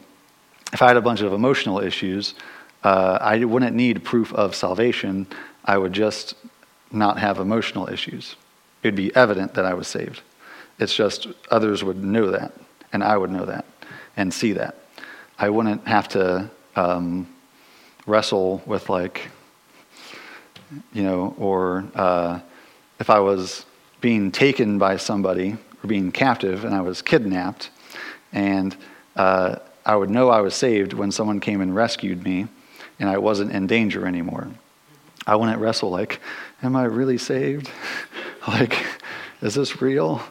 if 0.71 0.81
I 0.81 0.87
had 0.87 0.97
a 0.97 1.01
bunch 1.01 1.21
of 1.21 1.33
emotional 1.33 1.79
issues, 1.79 2.33
uh, 2.83 3.17
I 3.21 3.43
wouldn't 3.43 3.75
need 3.75 4.03
proof 4.03 4.33
of 4.33 4.55
salvation. 4.55 5.27
I 5.63 5.77
would 5.77 5.93
just 5.93 6.35
not 6.91 7.19
have 7.19 7.39
emotional 7.39 7.89
issues. 7.89 8.35
It 8.81 8.87
would 8.87 8.95
be 8.95 9.15
evident 9.15 9.53
that 9.53 9.65
I 9.65 9.73
was 9.73 9.87
saved. 9.87 10.21
It's 10.79 10.95
just 10.95 11.27
others 11.51 11.83
would 11.83 12.03
know 12.03 12.31
that, 12.31 12.53
and 12.91 13.03
I 13.03 13.15
would 13.15 13.31
know 13.31 13.45
that 13.45 13.65
and 14.17 14.33
see 14.33 14.53
that. 14.53 14.75
I 15.37 15.49
wouldn't 15.49 15.87
have 15.87 16.07
to 16.09 16.49
um, 16.75 17.27
wrestle 18.05 18.61
with, 18.65 18.89
like, 18.89 19.29
you 20.91 21.03
know, 21.03 21.35
or 21.37 21.85
uh, 21.95 22.39
if 22.99 23.09
I 23.09 23.19
was 23.19 23.65
being 24.01 24.31
taken 24.31 24.77
by 24.77 24.97
somebody 24.97 25.57
or 25.83 25.87
being 25.87 26.11
captive 26.11 26.63
and 26.63 26.73
I 26.73 26.81
was 26.81 27.01
kidnapped, 27.01 27.69
and 28.31 28.75
uh, 29.15 29.57
I 29.85 29.95
would 29.95 30.09
know 30.09 30.29
I 30.29 30.41
was 30.41 30.55
saved 30.55 30.93
when 30.93 31.11
someone 31.11 31.39
came 31.39 31.61
and 31.61 31.75
rescued 31.75 32.23
me 32.23 32.47
and 32.99 33.09
I 33.09 33.17
wasn't 33.17 33.51
in 33.51 33.67
danger 33.67 34.07
anymore. 34.07 34.47
I 35.27 35.35
wouldn't 35.35 35.59
wrestle 35.59 35.89
like, 35.89 36.19
am 36.61 36.75
I 36.75 36.85
really 36.85 37.17
saved? 37.17 37.69
like, 38.47 38.85
is 39.41 39.55
this 39.55 39.81
real? 39.81 40.21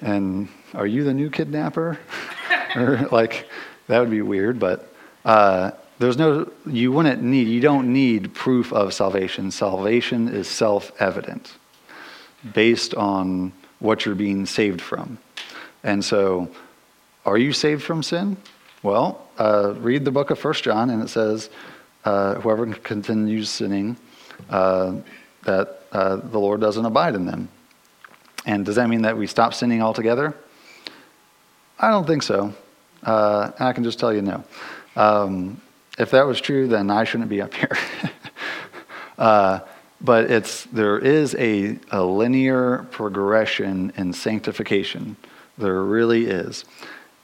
And 0.00 0.48
are 0.74 0.86
you 0.86 1.04
the 1.04 1.14
new 1.14 1.30
kidnapper? 1.30 1.98
or 2.76 3.08
like, 3.10 3.48
that 3.86 3.98
would 3.98 4.10
be 4.10 4.22
weird, 4.22 4.58
but 4.58 4.92
uh, 5.24 5.72
there's 5.98 6.16
no, 6.16 6.50
you 6.66 6.92
wouldn't 6.92 7.22
need, 7.22 7.48
you 7.48 7.60
don't 7.60 7.92
need 7.92 8.34
proof 8.34 8.72
of 8.72 8.92
salvation. 8.92 9.50
Salvation 9.50 10.28
is 10.28 10.48
self 10.48 10.92
evident 11.00 11.54
based 12.52 12.94
on 12.94 13.52
what 13.78 14.04
you're 14.04 14.14
being 14.14 14.46
saved 14.46 14.80
from. 14.80 15.18
And 15.82 16.04
so, 16.04 16.50
are 17.24 17.38
you 17.38 17.52
saved 17.52 17.82
from 17.82 18.02
sin? 18.02 18.36
Well, 18.82 19.26
uh, 19.38 19.74
read 19.78 20.04
the 20.04 20.10
book 20.10 20.30
of 20.30 20.38
First 20.38 20.64
John, 20.64 20.90
and 20.90 21.02
it 21.02 21.08
says, 21.08 21.50
uh, 22.04 22.34
whoever 22.36 22.66
continues 22.66 23.50
sinning, 23.50 23.96
uh, 24.50 24.94
that 25.44 25.82
uh, 25.92 26.16
the 26.16 26.38
Lord 26.38 26.60
doesn't 26.60 26.84
abide 26.84 27.14
in 27.14 27.26
them. 27.26 27.48
And 28.46 28.64
does 28.64 28.76
that 28.76 28.88
mean 28.88 29.02
that 29.02 29.16
we 29.16 29.26
stop 29.26 29.52
sinning 29.54 29.82
altogether? 29.82 30.34
I 31.78 31.90
don't 31.90 32.06
think 32.06 32.22
so. 32.22 32.54
Uh, 33.02 33.52
and 33.58 33.68
I 33.68 33.72
can 33.72 33.84
just 33.84 33.98
tell 33.98 34.12
you 34.12 34.22
no. 34.22 34.44
Um, 34.96 35.60
if 35.98 36.10
that 36.12 36.26
was 36.26 36.40
true, 36.40 36.68
then 36.68 36.90
I 36.90 37.04
shouldn't 37.04 37.30
be 37.30 37.42
up 37.42 37.54
here. 37.54 37.76
But 40.00 40.30
it's, 40.30 40.64
there 40.64 40.98
is 40.98 41.34
a, 41.36 41.78
a 41.90 42.02
linear 42.02 42.86
progression 42.90 43.92
in 43.96 44.12
sanctification. 44.12 45.16
There 45.56 45.82
really 45.82 46.26
is. 46.26 46.64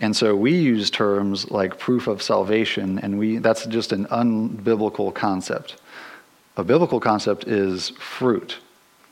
And 0.00 0.14
so 0.14 0.34
we 0.34 0.52
use 0.56 0.90
terms 0.90 1.50
like 1.50 1.78
proof 1.78 2.08
of 2.08 2.20
salvation, 2.20 2.98
and 2.98 3.18
we, 3.18 3.38
that's 3.38 3.64
just 3.66 3.92
an 3.92 4.06
unbiblical 4.06 5.14
concept. 5.14 5.76
A 6.56 6.64
biblical 6.64 7.00
concept 7.00 7.44
is 7.46 7.90
fruit, 7.90 8.58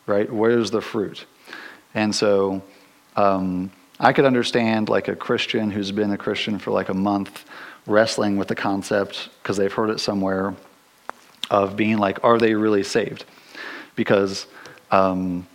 right? 0.07 0.31
Where's 0.31 0.70
the 0.70 0.81
fruit? 0.81 1.25
And 1.94 2.14
so 2.14 2.62
um, 3.16 3.70
I 4.01 4.12
could 4.12 4.25
understand 4.25 4.88
like 4.88 5.09
a 5.09 5.16
Christian 5.16 5.70
who's 5.70 5.92
been 5.92 6.11
a 6.11 6.18
Christian 6.18 6.59
for 6.59 6.72
like 6.72 6.88
a 6.88 6.94
month 6.94 7.44
wrestling 7.87 8.37
with 8.37 8.48
the 8.48 8.55
concept 8.55 9.29
because 9.42 9.57
they've 9.57 9.72
heard 9.72 9.90
it 9.90 10.01
somewhere 10.01 10.55
of 11.51 11.77
being 11.77 11.98
like, 11.98 12.22
are 12.25 12.38
they 12.38 12.55
really 12.55 12.83
saved? 12.83 13.25
Because 13.94 14.46
um, 14.90 15.46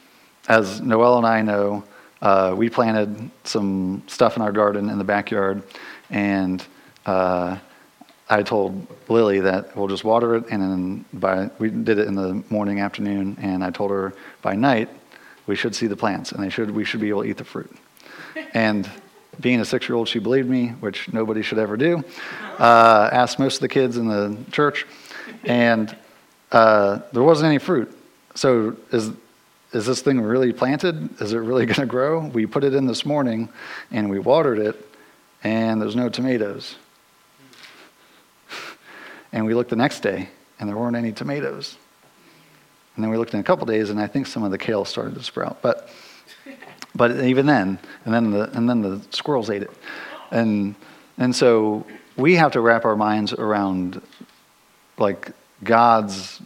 as 0.47 0.81
Noel 0.81 1.17
and 1.17 1.25
I 1.25 1.41
know, 1.41 1.83
uh, 2.21 2.53
we 2.57 2.69
planted 2.69 3.29
some 3.43 4.01
stuff 4.07 4.35
in 4.35 4.41
our 4.41 4.51
garden 4.51 4.89
in 4.89 4.97
the 4.97 5.03
backyard, 5.03 5.61
and 6.09 6.65
uh, 7.05 7.57
I 8.29 8.43
told 8.43 8.87
Lily 9.07 9.39
that 9.41 9.75
we'll 9.75 9.87
just 9.87 10.03
water 10.03 10.35
it, 10.35 10.45
and 10.49 10.61
then 10.61 11.05
by 11.13 11.49
we 11.59 11.69
did 11.69 11.99
it 11.99 12.07
in 12.07 12.15
the 12.15 12.43
morning, 12.49 12.79
afternoon, 12.79 13.37
and 13.39 13.63
I 13.63 13.69
told 13.69 13.91
her 13.91 14.13
by 14.41 14.55
night 14.55 14.89
we 15.45 15.55
should 15.55 15.75
see 15.75 15.87
the 15.87 15.95
plants, 15.95 16.31
and 16.31 16.43
they 16.43 16.49
should 16.49 16.71
we 16.71 16.83
should 16.83 16.99
be 16.99 17.09
able 17.09 17.23
to 17.23 17.29
eat 17.29 17.37
the 17.37 17.45
fruit. 17.45 17.73
and 18.53 18.89
being 19.39 19.59
a 19.59 19.65
six-year-old, 19.65 20.07
she 20.07 20.19
believed 20.19 20.49
me, 20.49 20.69
which 20.79 21.13
nobody 21.13 21.43
should 21.43 21.59
ever 21.59 21.77
do. 21.77 22.03
Uh, 22.57 23.09
asked 23.11 23.37
most 23.37 23.55
of 23.55 23.61
the 23.61 23.67
kids 23.67 23.97
in 23.97 24.07
the 24.07 24.35
church, 24.51 24.85
and 25.43 25.95
uh, 26.51 26.99
there 27.13 27.21
wasn't 27.21 27.47
any 27.47 27.59
fruit. 27.59 27.96
So 28.37 28.77
is 28.91 29.11
is 29.73 29.85
this 29.85 30.01
thing 30.01 30.21
really 30.21 30.53
planted? 30.53 31.19
Is 31.19 31.33
it 31.33 31.39
really 31.39 31.65
going 31.71 31.75
to 31.75 31.85
grow? 31.87 32.27
We 32.27 32.45
put 32.45 32.63
it 32.63 32.75
in 32.75 32.85
this 32.85 33.03
morning 33.03 33.49
and 33.91 34.09
we 34.11 34.19
watered 34.19 34.59
it, 34.59 34.75
and 35.43 35.81
there's 35.81 35.95
no 35.95 36.07
tomatoes. 36.07 36.75
and 39.33 39.45
we 39.45 39.55
looked 39.55 39.71
the 39.71 39.75
next 39.75 40.01
day 40.01 40.29
and 40.59 40.69
there 40.69 40.77
weren't 40.77 40.95
any 40.95 41.11
tomatoes. 41.11 41.77
And 42.95 43.03
then 43.03 43.09
we 43.09 43.17
looked 43.17 43.33
in 43.33 43.39
a 43.39 43.43
couple 43.43 43.65
days 43.65 43.89
and 43.89 43.99
I 43.99 44.05
think 44.05 44.27
some 44.27 44.43
of 44.43 44.51
the 44.51 44.57
kale 44.59 44.85
started 44.85 45.15
to 45.15 45.23
sprout. 45.23 45.63
But 45.63 45.89
but 46.95 47.19
even 47.23 47.47
then, 47.47 47.79
and 48.05 48.13
then 48.13 48.29
the 48.29 48.51
and 48.55 48.69
then 48.69 48.81
the 48.83 49.01
squirrels 49.09 49.49
ate 49.49 49.63
it. 49.63 49.71
And 50.29 50.75
and 51.17 51.35
so 51.35 51.87
we 52.15 52.35
have 52.35 52.51
to 52.51 52.61
wrap 52.61 52.85
our 52.85 52.95
minds 52.95 53.33
around 53.33 53.99
like 54.99 55.31
God's 55.63 56.39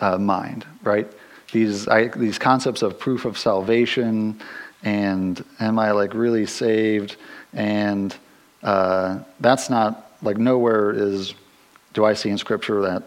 uh, 0.00 0.18
mind, 0.18 0.64
right? 0.84 1.08
These 1.52 1.88
I, 1.88 2.08
these 2.08 2.38
concepts 2.38 2.82
of 2.82 2.98
proof 2.98 3.24
of 3.24 3.38
salvation 3.38 4.40
and 4.82 5.44
am 5.60 5.78
I 5.78 5.92
like 5.92 6.14
really 6.14 6.46
saved? 6.46 7.16
And 7.52 8.14
uh, 8.62 9.20
that's 9.40 9.70
not 9.70 10.12
like 10.22 10.38
nowhere 10.38 10.90
is 10.92 11.34
do 11.92 12.04
I 12.04 12.14
see 12.14 12.30
in 12.30 12.38
Scripture 12.38 12.82
that 12.82 13.04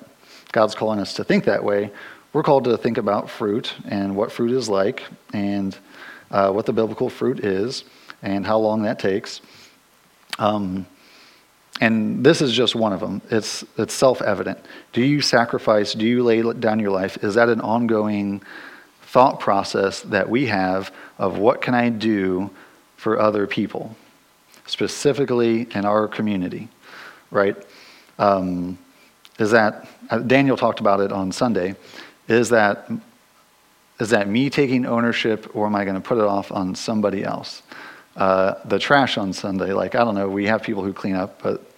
God's 0.52 0.76
calling 0.76 1.00
us 1.00 1.16
to 1.16 1.24
think 1.24 1.46
that 1.46 1.64
way. 1.64 1.92
We're 2.34 2.44
called 2.44 2.66
to 2.66 2.78
think 2.78 2.98
about 2.98 3.30
fruit 3.30 3.74
and 3.86 4.16
what 4.16 4.32
fruit 4.32 4.52
is 4.52 4.70
like 4.70 5.04
and 5.34 5.78
uh, 6.32 6.52
what 6.52 6.66
the 6.66 6.74
biblical 6.74 7.10
fruit 7.10 7.40
is 7.40 7.84
and 8.22 8.46
how 8.46 8.58
long 8.58 8.84
that 8.84 9.00
takes. 9.00 9.42
Um, 10.38 10.86
and 11.82 12.26
this 12.26 12.42
is 12.42 12.54
just 12.54 12.74
one 12.76 12.94
of 12.94 13.00
them. 13.00 13.22
It's, 13.30 13.66
it's 13.78 13.94
self 13.94 14.22
evident. 14.22 14.60
Do 14.94 15.02
you 15.04 15.22
sacrifice? 15.22 15.94
Do 15.94 16.06
you 16.06 16.24
lay 16.24 16.42
down 16.54 16.80
your 16.80 16.92
life? 16.92 17.24
Is 17.24 17.36
that 17.36 17.50
an 17.50 17.62
ongoing 17.62 18.42
thought 19.02 19.40
process 19.40 20.02
that 20.02 20.30
we 20.30 20.46
have 20.46 20.94
of 21.18 21.38
what 21.38 21.62
can 21.62 21.74
I 21.74 21.90
do 21.90 22.50
for 22.98 23.20
other 23.20 23.46
people, 23.46 23.96
specifically 24.66 25.68
in 25.74 25.86
our 25.86 26.08
community, 26.08 26.70
right? 27.30 27.56
Um, 28.20 28.78
is 29.38 29.52
that 29.52 29.88
uh, 30.10 30.20
Daniel 30.20 30.56
talked 30.56 30.80
about 30.80 31.02
it 31.02 31.12
on 31.12 31.32
Sunday? 31.32 31.76
Is 32.28 32.50
that 32.50 32.90
is 34.00 34.10
that 34.10 34.28
me 34.28 34.50
taking 34.50 34.86
ownership, 34.86 35.56
or 35.56 35.66
am 35.66 35.76
I 35.76 35.86
going 35.86 35.96
to 35.96 36.02
put 36.02 36.18
it 36.18 36.26
off 36.26 36.52
on 36.52 36.76
somebody 36.76 37.24
else? 37.24 37.64
Uh, 38.16 38.56
the 38.66 38.80
trash 38.80 39.18
on 39.18 39.34
Sunday, 39.34 39.74
like 39.74 39.96
I 39.96 40.04
don't 40.04 40.16
know, 40.16 40.30
we 40.30 40.46
have 40.46 40.64
people 40.64 40.84
who 40.84 40.94
clean 40.94 41.16
up, 41.16 41.42
but 41.42 41.70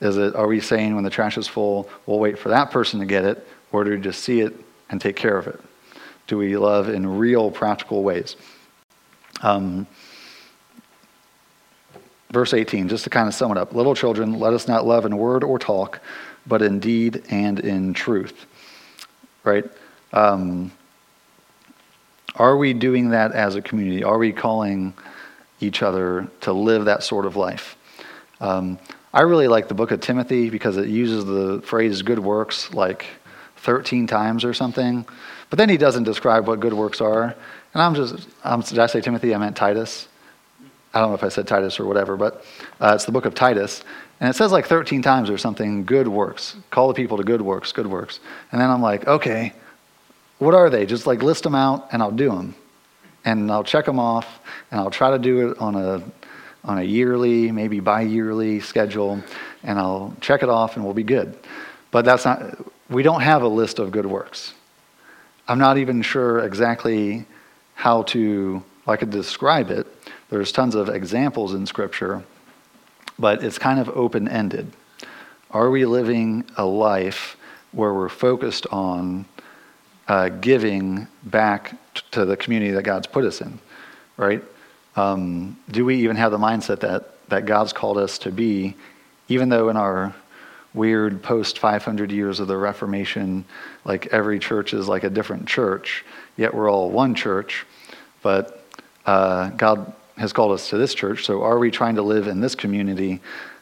is 0.00 0.16
it? 0.16 0.34
Are 0.36 0.46
we 0.46 0.60
saying 0.60 0.94
when 0.94 1.04
the 1.04 1.10
trash 1.10 1.38
is 1.38 1.48
full, 1.48 1.88
we'll 2.06 2.18
wait 2.18 2.38
for 2.38 2.50
that 2.50 2.70
person 2.70 3.00
to 3.00 3.06
get 3.06 3.24
it, 3.24 3.46
or 3.72 3.84
do 3.84 3.90
we 3.90 3.98
just 3.98 4.22
see 4.22 4.40
it 4.40 4.54
and 4.90 5.00
take 5.00 5.16
care 5.16 5.38
of 5.38 5.46
it? 5.46 5.60
Do 6.26 6.36
we 6.36 6.56
love 6.56 6.88
in 6.90 7.06
real, 7.06 7.50
practical 7.50 8.02
ways? 8.02 8.36
Um, 9.40 9.86
verse 12.30 12.52
18, 12.52 12.88
just 12.88 13.04
to 13.04 13.10
kind 13.10 13.26
of 13.26 13.34
sum 13.34 13.50
it 13.50 13.56
up. 13.56 13.74
Little 13.74 13.94
children, 13.94 14.38
let 14.38 14.52
us 14.52 14.68
not 14.68 14.86
love 14.86 15.06
in 15.06 15.16
word 15.16 15.42
or 15.42 15.58
talk, 15.58 16.00
but 16.46 16.60
in 16.60 16.80
deed 16.80 17.24
and 17.30 17.58
in 17.60 17.94
truth. 17.94 18.46
Right? 19.42 19.64
Um, 20.12 20.70
are 22.36 22.56
we 22.56 22.74
doing 22.74 23.10
that 23.10 23.32
as 23.32 23.54
a 23.54 23.62
community? 23.62 24.04
Are 24.04 24.18
we 24.18 24.32
calling 24.32 24.92
each 25.60 25.82
other 25.82 26.28
to 26.42 26.52
live 26.52 26.84
that 26.86 27.02
sort 27.02 27.26
of 27.26 27.36
life? 27.36 27.76
Um, 28.40 28.78
I 29.12 29.22
really 29.22 29.48
like 29.48 29.68
the 29.68 29.74
book 29.74 29.90
of 29.90 30.00
Timothy 30.00 30.50
because 30.50 30.76
it 30.76 30.88
uses 30.88 31.24
the 31.24 31.62
phrase 31.62 32.02
good 32.02 32.18
works 32.18 32.72
like 32.74 33.06
13 33.56 34.06
times 34.06 34.44
or 34.44 34.54
something. 34.54 35.06
But 35.50 35.58
then 35.58 35.68
he 35.68 35.76
doesn't 35.76 36.04
describe 36.04 36.46
what 36.46 36.60
good 36.60 36.74
works 36.74 37.00
are. 37.00 37.34
And 37.74 37.82
I'm 37.82 37.94
just, 37.94 38.28
um, 38.44 38.60
did 38.60 38.78
I 38.78 38.86
say 38.86 39.00
Timothy? 39.00 39.34
I 39.34 39.38
meant 39.38 39.56
Titus. 39.56 40.08
I 40.92 41.00
don't 41.00 41.10
know 41.10 41.14
if 41.14 41.24
I 41.24 41.28
said 41.28 41.46
Titus 41.46 41.78
or 41.78 41.86
whatever, 41.86 42.16
but 42.16 42.44
uh, 42.80 42.92
it's 42.94 43.04
the 43.04 43.12
book 43.12 43.24
of 43.24 43.34
Titus. 43.34 43.82
And 44.20 44.28
it 44.28 44.36
says 44.36 44.52
like 44.52 44.66
13 44.66 45.02
times 45.02 45.30
or 45.30 45.38
something, 45.38 45.84
good 45.84 46.08
works. 46.08 46.56
Call 46.70 46.88
the 46.88 46.94
people 46.94 47.16
to 47.18 47.24
good 47.24 47.42
works, 47.42 47.72
good 47.72 47.86
works. 47.86 48.20
And 48.52 48.60
then 48.60 48.70
I'm 48.70 48.82
like, 48.82 49.06
okay, 49.06 49.52
what 50.38 50.54
are 50.54 50.70
they? 50.70 50.86
Just 50.86 51.06
like 51.06 51.22
list 51.22 51.44
them 51.44 51.54
out 51.54 51.88
and 51.92 52.02
I'll 52.02 52.10
do 52.10 52.30
them. 52.30 52.54
And 53.28 53.50
I'll 53.50 53.64
check 53.64 53.84
them 53.84 53.98
off 53.98 54.40
and 54.70 54.80
I'll 54.80 54.90
try 54.90 55.10
to 55.10 55.18
do 55.18 55.50
it 55.50 55.58
on 55.58 55.74
a, 55.74 56.02
on 56.64 56.78
a 56.78 56.82
yearly, 56.82 57.52
maybe 57.52 57.78
bi 57.78 58.00
yearly 58.00 58.58
schedule. 58.60 59.22
And 59.62 59.78
I'll 59.78 60.14
check 60.22 60.42
it 60.42 60.48
off 60.48 60.76
and 60.76 60.84
we'll 60.84 60.94
be 60.94 61.02
good. 61.02 61.38
But 61.90 62.06
that's 62.06 62.24
not, 62.24 62.56
we 62.88 63.02
don't 63.02 63.20
have 63.20 63.42
a 63.42 63.48
list 63.48 63.78
of 63.80 63.90
good 63.90 64.06
works. 64.06 64.54
I'm 65.46 65.58
not 65.58 65.76
even 65.76 66.00
sure 66.00 66.38
exactly 66.40 67.26
how 67.74 68.02
to, 68.14 68.62
I 68.86 68.96
could 68.96 69.10
describe 69.10 69.70
it. 69.70 69.86
There's 70.30 70.50
tons 70.50 70.74
of 70.74 70.88
examples 70.88 71.52
in 71.52 71.66
Scripture, 71.66 72.24
but 73.18 73.44
it's 73.44 73.58
kind 73.58 73.78
of 73.78 73.90
open 73.90 74.26
ended. 74.26 74.72
Are 75.50 75.70
we 75.70 75.84
living 75.84 76.46
a 76.56 76.64
life 76.64 77.36
where 77.72 77.92
we're 77.92 78.08
focused 78.08 78.66
on 78.70 79.26
uh, 80.08 80.30
giving 80.30 81.06
back 81.24 81.76
to 82.10 82.24
the 82.24 82.36
community 82.36 82.72
that 82.72 82.82
God's 82.82 83.06
put 83.06 83.24
us 83.24 83.40
in, 83.40 83.58
right? 84.16 84.42
Um, 84.96 85.58
do 85.70 85.84
we 85.84 85.96
even 85.96 86.16
have 86.16 86.32
the 86.32 86.38
mindset 86.38 86.80
that, 86.80 87.28
that 87.28 87.46
God's 87.46 87.72
called 87.72 87.98
us 87.98 88.18
to 88.20 88.32
be, 88.32 88.74
even 89.28 89.50
though 89.50 89.68
in 89.68 89.76
our 89.76 90.14
weird 90.74 91.22
post 91.22 91.58
500 91.58 92.10
years 92.10 92.40
of 92.40 92.48
the 92.48 92.56
Reformation, 92.56 93.44
like 93.84 94.06
every 94.08 94.38
church 94.38 94.72
is 94.72 94.88
like 94.88 95.04
a 95.04 95.10
different 95.10 95.46
church, 95.46 96.04
yet 96.36 96.54
we're 96.54 96.70
all 96.70 96.90
one 96.90 97.14
church, 97.14 97.66
but 98.22 98.64
uh, 99.06 99.50
God 99.50 99.92
has 100.16 100.32
called 100.32 100.52
us 100.52 100.70
to 100.70 100.78
this 100.78 100.94
church, 100.94 101.24
so 101.24 101.42
are 101.42 101.58
we 101.58 101.70
trying 101.70 101.96
to 101.96 102.02
live 102.02 102.26
in 102.26 102.40
this 102.40 102.54
community 102.54 103.20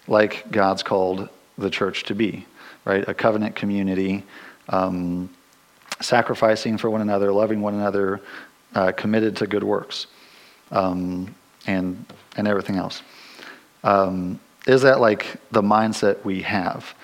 like 0.09 0.51
God's 0.51 0.83
called 0.83 1.29
the 1.59 1.71
church 1.71 2.05
to 2.05 2.15
be, 2.15 2.47
right? 2.85 3.07
A 3.09 3.15
covenant 3.15 3.57
community. 3.57 4.23
Um, 4.69 5.31
sacrificing 6.01 6.79
for 6.79 6.91
one 6.91 7.01
another, 7.01 7.33
loving 7.33 7.61
one 7.61 7.75
another, 7.75 8.21
uh, 8.75 8.93
committed 8.93 9.37
to 9.37 9.47
good 9.47 9.65
works, 9.65 10.07
um, 10.71 11.35
and 11.67 12.05
and 12.37 12.47
everything 12.47 12.77
else. 12.77 13.03
Um, 13.85 14.41
is 14.67 14.83
that 14.83 15.01
like 15.01 15.37
the 15.53 15.63
mindset 15.63 16.25
we 16.25 16.43
have? 16.43 16.95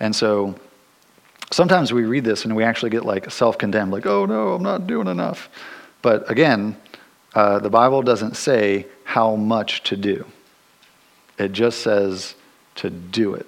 And 0.00 0.14
so 0.14 0.54
sometimes 1.50 1.92
we 1.92 2.04
read 2.04 2.24
this 2.24 2.44
and 2.44 2.54
we 2.54 2.64
actually 2.64 2.90
get 2.90 3.04
like 3.04 3.30
self-condemned, 3.30 3.92
like, 3.92 4.06
"Oh 4.06 4.26
no, 4.26 4.54
I'm 4.54 4.62
not 4.62 4.86
doing 4.86 5.08
enough." 5.08 5.48
But 6.00 6.30
again, 6.30 6.76
uh, 7.34 7.58
the 7.58 7.70
Bible 7.70 8.02
doesn't 8.02 8.36
say 8.36 8.86
how 9.04 9.34
much 9.34 9.82
to 9.84 9.96
do. 9.96 10.24
It 11.38 11.52
just 11.52 11.82
says 11.82 12.34
to 12.76 12.90
do 12.90 13.34
it. 13.34 13.46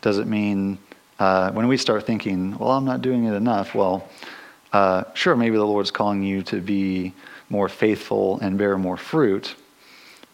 Does 0.00 0.18
it 0.18 0.26
mean 0.26 0.78
uh, 1.18 1.50
when 1.52 1.66
we 1.68 1.76
start 1.76 2.06
thinking, 2.06 2.56
well, 2.58 2.72
I'm 2.72 2.84
not 2.84 3.02
doing 3.02 3.24
it 3.24 3.34
enough, 3.34 3.74
well, 3.74 4.08
uh, 4.72 5.04
sure, 5.14 5.36
maybe 5.36 5.56
the 5.56 5.64
Lord's 5.64 5.90
calling 5.90 6.22
you 6.22 6.42
to 6.42 6.60
be 6.60 7.12
more 7.48 7.68
faithful 7.68 8.38
and 8.40 8.58
bear 8.58 8.76
more 8.76 8.96
fruit, 8.96 9.54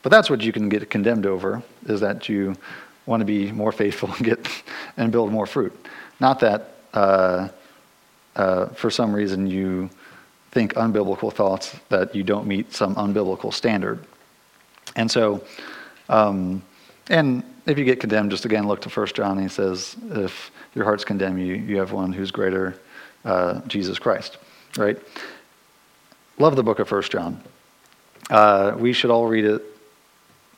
but 0.02 0.10
that's 0.10 0.28
what 0.28 0.40
you 0.40 0.52
can 0.52 0.68
get 0.68 0.90
condemned 0.90 1.26
over, 1.26 1.62
is 1.86 2.00
that 2.00 2.28
you 2.28 2.56
want 3.06 3.20
to 3.20 3.24
be 3.24 3.52
more 3.52 3.72
faithful 3.72 4.12
and 4.12 4.24
get 4.24 4.48
and 4.96 5.12
build 5.12 5.30
more 5.30 5.46
fruit. 5.46 5.72
Not 6.20 6.40
that 6.40 6.74
uh, 6.94 7.48
uh, 8.36 8.66
for 8.68 8.90
some 8.90 9.12
reason 9.12 9.46
you 9.46 9.90
think 10.50 10.74
unbiblical 10.74 11.32
thoughts 11.32 11.76
that 11.88 12.14
you 12.14 12.22
don't 12.22 12.46
meet 12.46 12.72
some 12.72 12.94
unbiblical 12.96 13.52
standard. 13.52 14.04
And 14.96 15.10
so, 15.10 15.42
um, 16.08 16.62
and 17.08 17.42
if 17.66 17.78
you 17.78 17.84
get 17.84 18.00
condemned, 18.00 18.30
just 18.30 18.44
again 18.44 18.66
look 18.66 18.80
to 18.82 18.88
1 18.88 19.06
John. 19.08 19.38
He 19.38 19.48
says, 19.48 19.96
if 20.10 20.50
your 20.74 20.84
hearts 20.84 21.04
condemn 21.04 21.38
you, 21.38 21.54
you 21.54 21.78
have 21.78 21.92
one 21.92 22.12
who's 22.12 22.30
greater, 22.30 22.76
uh, 23.24 23.60
Jesus 23.66 23.98
Christ, 23.98 24.38
right? 24.76 24.98
Love 26.38 26.56
the 26.56 26.62
book 26.62 26.78
of 26.78 26.90
1 26.90 27.02
John. 27.02 27.40
Uh, 28.30 28.74
we 28.78 28.92
should 28.92 29.10
all 29.10 29.26
read 29.26 29.44
it 29.44 29.62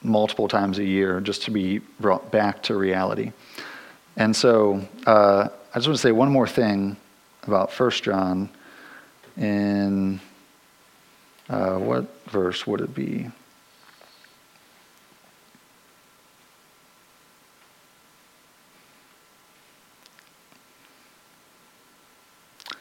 multiple 0.02 0.48
times 0.48 0.78
a 0.78 0.84
year 0.84 1.20
just 1.20 1.42
to 1.42 1.50
be 1.50 1.78
brought 2.00 2.30
back 2.30 2.62
to 2.64 2.76
reality. 2.76 3.32
And 4.16 4.34
so 4.34 4.86
uh, 5.06 5.48
I 5.72 5.74
just 5.74 5.88
want 5.88 5.96
to 5.96 6.02
say 6.02 6.12
one 6.12 6.30
more 6.30 6.46
thing 6.46 6.96
about 7.42 7.72
1 7.72 7.90
John 7.90 8.48
in 9.36 10.20
uh, 11.48 11.76
what 11.76 12.06
verse 12.30 12.66
would 12.66 12.80
it 12.80 12.94
be? 12.94 13.30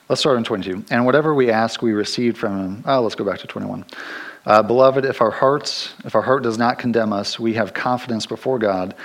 Let's 0.09 0.19
start 0.19 0.37
in 0.37 0.43
22. 0.43 0.83
And 0.91 1.05
whatever 1.05 1.33
we 1.33 1.49
ask, 1.49 1.81
we 1.81 1.93
received 1.93 2.37
from 2.37 2.57
him. 2.57 2.83
Oh, 2.85 3.01
let's 3.01 3.15
go 3.15 3.23
back 3.23 3.39
to 3.39 3.47
21. 3.47 3.85
Uh, 4.45 4.61
Beloved, 4.61 5.05
if 5.05 5.21
our 5.21 5.31
hearts, 5.31 5.93
if 6.03 6.13
our 6.13 6.21
heart 6.21 6.43
does 6.43 6.57
not 6.57 6.77
condemn 6.77 7.13
us, 7.13 7.39
we 7.39 7.53
have 7.53 7.73
confidence 7.73 8.25
before 8.25 8.59
God, 8.59 8.95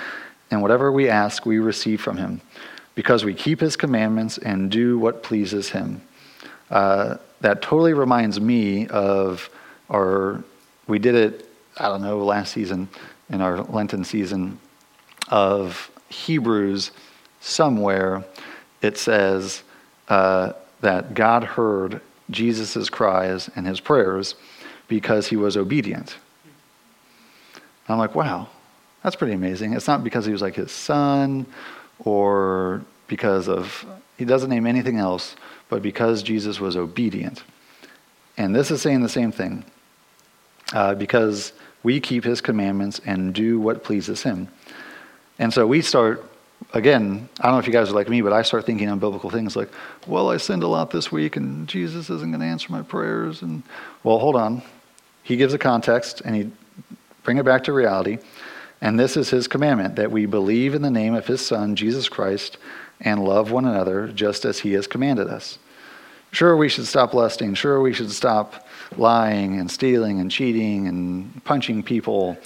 and 0.51 0.61
whatever 0.61 0.91
we 0.91 1.07
ask, 1.07 1.45
we 1.45 1.59
receive 1.59 2.01
from 2.01 2.17
him, 2.17 2.41
because 2.95 3.23
we 3.23 3.33
keep 3.33 3.61
his 3.61 3.77
commandments 3.77 4.39
and 4.39 4.69
do 4.69 4.99
what 4.99 5.23
pleases 5.23 5.69
him. 5.69 6.01
Uh, 6.69 7.15
that 7.39 7.61
totally 7.61 7.93
reminds 7.93 8.41
me 8.41 8.85
of 8.87 9.49
our, 9.89 10.43
we 10.87 10.99
did 10.99 11.15
it, 11.15 11.49
I 11.77 11.87
don't 11.87 12.01
know, 12.01 12.17
last 12.17 12.51
season, 12.51 12.89
in 13.29 13.39
our 13.39 13.63
Lenten 13.63 14.03
season, 14.03 14.59
of 15.29 15.89
Hebrews 16.09 16.91
somewhere. 17.39 18.25
It 18.81 18.97
says, 18.97 19.63
uh, 20.09 20.53
that 20.81 21.13
God 21.13 21.43
heard 21.43 22.01
Jesus' 22.29 22.89
cries 22.89 23.49
and 23.55 23.65
his 23.65 23.79
prayers 23.79 24.35
because 24.87 25.27
he 25.27 25.35
was 25.35 25.57
obedient. 25.57 26.17
And 27.55 27.93
I'm 27.93 27.97
like, 27.97 28.15
wow, 28.15 28.47
that's 29.03 29.15
pretty 29.15 29.33
amazing. 29.33 29.73
It's 29.73 29.87
not 29.87 30.03
because 30.03 30.25
he 30.25 30.31
was 30.31 30.41
like 30.41 30.55
his 30.55 30.71
son 30.71 31.45
or 31.99 32.83
because 33.07 33.47
of, 33.47 33.85
he 34.17 34.25
doesn't 34.25 34.49
name 34.49 34.67
anything 34.67 34.97
else, 34.97 35.35
but 35.69 35.81
because 35.81 36.21
Jesus 36.23 36.59
was 36.59 36.75
obedient. 36.75 37.43
And 38.37 38.55
this 38.55 38.71
is 38.71 38.81
saying 38.81 39.01
the 39.01 39.09
same 39.09 39.31
thing. 39.31 39.65
Uh, 40.71 40.93
because 40.93 41.51
we 41.81 41.99
keep 41.99 42.23
his 42.23 42.41
commandments 42.41 43.01
and 43.05 43.33
do 43.33 43.59
what 43.59 43.83
pleases 43.83 44.21
him. 44.21 44.47
And 45.39 45.51
so 45.51 45.65
we 45.65 45.81
start 45.81 46.23
again, 46.73 47.27
I 47.39 47.43
don't 47.43 47.53
know 47.53 47.59
if 47.59 47.67
you 47.67 47.73
guys 47.73 47.89
are 47.89 47.93
like 47.93 48.09
me, 48.09 48.21
but 48.21 48.33
I 48.33 48.41
start 48.41 48.65
thinking 48.65 48.89
on 48.89 48.99
biblical 48.99 49.29
things 49.29 49.55
like, 49.55 49.69
well, 50.07 50.29
I 50.29 50.37
sinned 50.37 50.63
a 50.63 50.67
lot 50.67 50.91
this 50.91 51.11
week 51.11 51.35
and 51.35 51.67
Jesus 51.67 52.09
isn't 52.09 52.31
going 52.31 52.41
to 52.41 52.45
answer 52.45 52.71
my 52.71 52.81
prayers. 52.81 53.41
And, 53.41 53.63
well, 54.03 54.19
hold 54.19 54.35
on. 54.35 54.61
He 55.23 55.35
gives 55.37 55.53
a 55.53 55.57
context 55.57 56.21
and 56.21 56.35
he 56.35 56.51
bring 57.23 57.37
it 57.37 57.45
back 57.45 57.63
to 57.65 57.73
reality. 57.73 58.19
And 58.81 58.99
this 58.99 59.17
is 59.17 59.29
his 59.29 59.47
commandment 59.47 59.97
that 59.97 60.11
we 60.11 60.25
believe 60.25 60.73
in 60.73 60.81
the 60.81 60.91
name 60.91 61.13
of 61.13 61.27
his 61.27 61.45
son, 61.45 61.75
Jesus 61.75 62.07
Christ, 62.07 62.57
and 63.01 63.23
love 63.23 63.51
one 63.51 63.65
another 63.65 64.07
just 64.07 64.45
as 64.45 64.59
he 64.59 64.73
has 64.73 64.87
commanded 64.87 65.27
us. 65.27 65.59
Sure, 66.31 66.55
we 66.55 66.69
should 66.69 66.85
stop 66.85 67.13
lusting. 67.13 67.55
Sure, 67.55 67.81
we 67.81 67.93
should 67.93 68.11
stop 68.11 68.67
lying 68.95 69.59
and 69.59 69.69
stealing 69.69 70.19
and 70.19 70.31
cheating 70.31 70.87
and 70.87 71.43
punching 71.43 71.83
people 71.83 72.37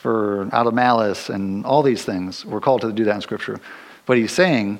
for 0.00 0.48
out 0.52 0.66
of 0.66 0.74
malice 0.74 1.28
and 1.28 1.66
all 1.66 1.82
these 1.82 2.04
things. 2.04 2.44
We're 2.44 2.60
called 2.60 2.82
to 2.82 2.92
do 2.92 3.04
that 3.04 3.16
in 3.16 3.20
Scripture. 3.20 3.60
But 4.06 4.16
he's 4.16 4.32
saying, 4.32 4.78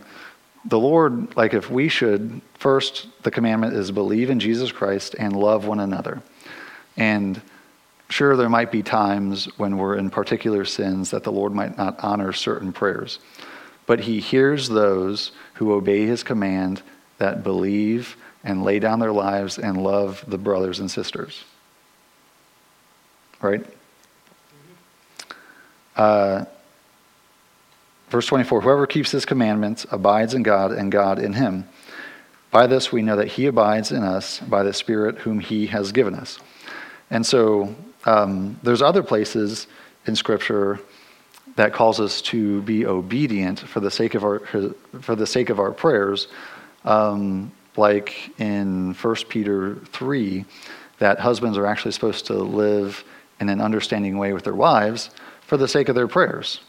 the 0.64 0.78
Lord, 0.78 1.36
like 1.36 1.54
if 1.54 1.70
we 1.70 1.88
should, 1.88 2.40
first, 2.54 3.08
the 3.24 3.30
commandment 3.30 3.74
is 3.74 3.90
believe 3.90 4.30
in 4.30 4.38
Jesus 4.38 4.70
Christ 4.70 5.16
and 5.18 5.34
love 5.34 5.66
one 5.66 5.80
another. 5.80 6.22
And 6.96 7.40
sure, 8.08 8.36
there 8.36 8.48
might 8.48 8.70
be 8.70 8.82
times 8.82 9.46
when 9.58 9.76
we're 9.76 9.96
in 9.96 10.08
particular 10.08 10.64
sins 10.64 11.10
that 11.10 11.24
the 11.24 11.32
Lord 11.32 11.52
might 11.52 11.76
not 11.76 11.98
honor 12.00 12.32
certain 12.32 12.72
prayers. 12.72 13.18
But 13.86 14.00
he 14.00 14.20
hears 14.20 14.68
those 14.68 15.32
who 15.54 15.72
obey 15.72 16.06
his 16.06 16.22
command 16.22 16.82
that 17.18 17.42
believe 17.42 18.16
and 18.44 18.62
lay 18.62 18.78
down 18.78 19.00
their 19.00 19.12
lives 19.12 19.58
and 19.58 19.82
love 19.82 20.24
the 20.28 20.38
brothers 20.38 20.78
and 20.78 20.90
sisters. 20.90 21.44
Right? 23.40 23.64
Uh, 25.98 26.44
verse 28.08 28.26
24 28.26 28.62
Whoever 28.62 28.86
keeps 28.86 29.10
his 29.10 29.26
commandments 29.26 29.84
abides 29.90 30.32
in 30.32 30.42
God, 30.42 30.72
and 30.72 30.90
God 30.90 31.18
in 31.18 31.34
him. 31.34 31.68
By 32.50 32.66
this 32.66 32.90
we 32.90 33.02
know 33.02 33.16
that 33.16 33.28
he 33.28 33.46
abides 33.46 33.92
in 33.92 34.02
us 34.02 34.38
by 34.38 34.62
the 34.62 34.72
Spirit 34.72 35.18
whom 35.18 35.40
he 35.40 35.66
has 35.66 35.92
given 35.92 36.14
us. 36.14 36.38
And 37.10 37.26
so 37.26 37.74
um, 38.06 38.58
there's 38.62 38.80
other 38.80 39.02
places 39.02 39.66
in 40.06 40.16
Scripture 40.16 40.78
that 41.56 41.72
calls 41.72 41.98
us 41.98 42.22
to 42.22 42.62
be 42.62 42.86
obedient 42.86 43.58
for 43.58 43.80
the 43.80 43.90
sake 43.90 44.14
of 44.14 44.24
our 44.24 44.38
for 45.00 45.16
the 45.16 45.26
sake 45.26 45.50
of 45.50 45.58
our 45.58 45.72
prayers. 45.72 46.28
Um, 46.84 47.52
like 47.76 48.38
in 48.40 48.94
1 48.94 49.14
Peter 49.28 49.76
3, 49.92 50.44
that 50.98 51.20
husbands 51.20 51.56
are 51.56 51.66
actually 51.66 51.92
supposed 51.92 52.26
to 52.26 52.34
live 52.34 53.04
in 53.40 53.48
an 53.48 53.60
understanding 53.60 54.18
way 54.18 54.32
with 54.32 54.44
their 54.44 54.54
wives 54.54 55.10
for 55.48 55.56
the 55.56 55.66
sake 55.66 55.88
of 55.88 55.94
their 55.94 56.06
prayers. 56.06 56.60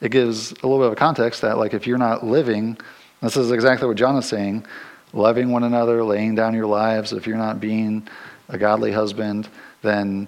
It 0.00 0.10
gives 0.10 0.52
a 0.52 0.66
little 0.66 0.78
bit 0.78 0.86
of 0.86 0.92
a 0.94 0.96
context 0.96 1.42
that, 1.42 1.58
like, 1.58 1.74
if 1.74 1.86
you're 1.86 1.98
not 1.98 2.24
living, 2.24 2.78
this 3.20 3.36
is 3.36 3.52
exactly 3.52 3.86
what 3.86 3.98
John 3.98 4.16
is 4.16 4.24
saying, 4.24 4.64
loving 5.12 5.50
one 5.50 5.64
another, 5.64 6.02
laying 6.02 6.34
down 6.34 6.54
your 6.54 6.66
lives, 6.66 7.12
if 7.12 7.26
you're 7.26 7.36
not 7.36 7.60
being 7.60 8.08
a 8.48 8.56
godly 8.56 8.90
husband, 8.90 9.48
then 9.82 10.26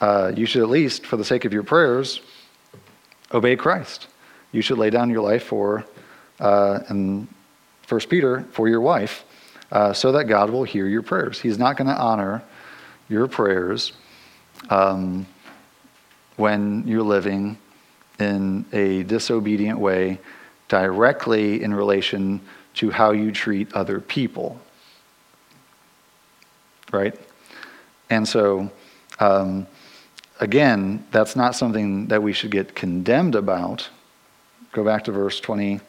uh, 0.00 0.30
you 0.34 0.46
should 0.46 0.62
at 0.62 0.70
least, 0.70 1.04
for 1.04 1.16
the 1.16 1.24
sake 1.24 1.44
of 1.44 1.52
your 1.52 1.64
prayers, 1.64 2.20
obey 3.32 3.56
Christ. 3.56 4.06
You 4.52 4.62
should 4.62 4.78
lay 4.78 4.90
down 4.90 5.10
your 5.10 5.22
life 5.22 5.42
for, 5.42 5.84
uh, 6.38 6.78
in 6.88 7.26
1 7.88 8.00
Peter, 8.08 8.46
for 8.52 8.68
your 8.68 8.80
wife 8.80 9.24
uh, 9.72 9.92
so 9.92 10.12
that 10.12 10.26
God 10.26 10.50
will 10.50 10.64
hear 10.64 10.86
your 10.86 11.02
prayers. 11.02 11.40
He's 11.40 11.58
not 11.58 11.76
going 11.76 11.88
to 11.88 11.96
honor 11.96 12.44
your 13.08 13.26
prayers 13.26 13.92
um, 14.70 15.26
when 16.40 16.82
you're 16.86 17.02
living 17.02 17.58
in 18.18 18.64
a 18.72 19.02
disobedient 19.02 19.78
way 19.78 20.18
directly 20.68 21.62
in 21.62 21.74
relation 21.74 22.40
to 22.72 22.90
how 22.90 23.10
you 23.10 23.30
treat 23.30 23.70
other 23.74 24.00
people. 24.00 24.58
Right? 26.90 27.14
And 28.08 28.26
so, 28.26 28.70
um, 29.18 29.66
again, 30.40 31.04
that's 31.10 31.36
not 31.36 31.54
something 31.54 32.06
that 32.06 32.22
we 32.22 32.32
should 32.32 32.50
get 32.50 32.74
condemned 32.74 33.34
about. 33.34 33.90
Go 34.72 34.82
back 34.82 35.04
to 35.04 35.12
verse 35.12 35.40
20. 35.40 35.80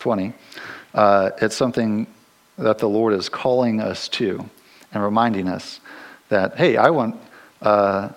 20. 0.00 0.32
Uh, 0.92 1.30
it's 1.40 1.54
something 1.54 2.08
that 2.58 2.78
the 2.78 2.88
Lord 2.88 3.14
is 3.14 3.28
calling 3.28 3.80
us 3.80 4.08
to 4.08 4.44
and 4.92 5.02
reminding 5.02 5.48
us 5.48 5.78
that, 6.30 6.56
hey, 6.56 6.76
I 6.76 6.90
want, 6.90 7.20
uh, 7.62 8.08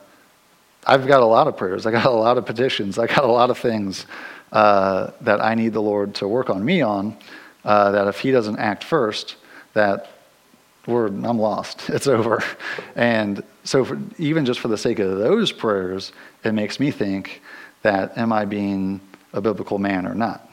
I've 0.88 1.06
got 1.06 1.22
a 1.22 1.26
lot 1.26 1.48
of 1.48 1.58
prayers, 1.58 1.86
I 1.86 1.92
got 1.92 2.06
a 2.06 2.10
lot 2.10 2.38
of 2.38 2.46
petitions, 2.46 2.98
I 2.98 3.08
got 3.08 3.24
a 3.24 3.32
lot 3.32 3.50
of 3.50 3.58
things 3.58 4.06
uh, 4.54 5.12
that 5.22 5.42
I 5.42 5.54
need 5.54 5.74
the 5.74 5.82
Lord 5.82 6.16
to 6.16 6.28
work 6.28 6.50
on 6.50 6.64
me 6.64 6.82
on. 6.82 7.18
Uh, 7.66 7.92
that 7.92 8.08
if 8.08 8.22
He 8.22 8.32
doesn't 8.32 8.58
act 8.58 8.84
first, 8.84 9.36
that 9.74 10.10
we're, 10.86 11.08
I'm 11.08 11.38
lost. 11.38 11.90
It's 11.90 12.08
over. 12.08 12.42
And 12.96 13.44
so, 13.66 13.84
for, 13.84 14.00
even 14.18 14.46
just 14.46 14.62
for 14.62 14.70
the 14.70 14.78
sake 14.78 15.00
of 15.00 15.18
those 15.18 15.52
prayers, 15.52 16.14
it 16.46 16.54
makes 16.54 16.80
me 16.80 16.92
think 16.92 17.42
that 17.82 18.18
am 18.18 18.32
I 18.32 18.46
being 18.46 19.02
a 19.34 19.42
biblical 19.42 19.80
man 19.80 20.08
or 20.08 20.16
not? 20.16 20.50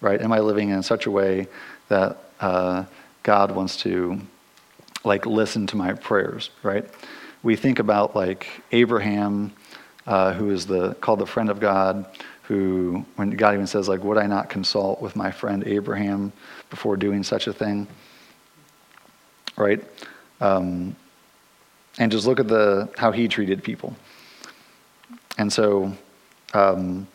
Right? 0.00 0.22
Am 0.22 0.32
I 0.32 0.38
living 0.38 0.70
in 0.70 0.82
such 0.84 1.06
a 1.06 1.10
way 1.10 1.48
that 1.88 2.18
uh, 2.40 2.84
God 3.24 3.50
wants 3.50 3.76
to 3.78 4.20
like 5.04 5.26
listen 5.26 5.66
to 5.68 5.76
my 5.76 5.92
prayers, 5.94 6.50
right? 6.62 6.88
We 7.42 7.56
think 7.56 7.80
about 7.80 8.14
like 8.14 8.46
Abraham, 8.70 9.52
uh, 10.06 10.32
who 10.32 10.50
is 10.50 10.66
the 10.66 10.94
called 10.94 11.20
the 11.20 11.26
friend 11.26 11.50
of 11.50 11.60
God, 11.60 12.06
who 12.44 13.04
when 13.16 13.30
God 13.30 13.54
even 13.54 13.66
says 13.66 13.88
like, 13.88 14.02
would 14.02 14.18
I 14.18 14.26
not 14.26 14.48
consult 14.48 15.00
with 15.00 15.16
my 15.16 15.30
friend 15.30 15.64
Abraham 15.66 16.32
before 16.70 16.96
doing 16.96 17.22
such 17.22 17.46
a 17.46 17.52
thing, 17.52 17.86
right? 19.56 19.82
Um, 20.40 20.96
and 21.98 22.10
just 22.10 22.26
look 22.26 22.40
at 22.40 22.48
the 22.48 22.88
how 22.96 23.12
he 23.12 23.28
treated 23.28 23.62
people. 23.62 23.94
And 25.38 25.52
so, 25.52 25.92
um, 26.54 27.06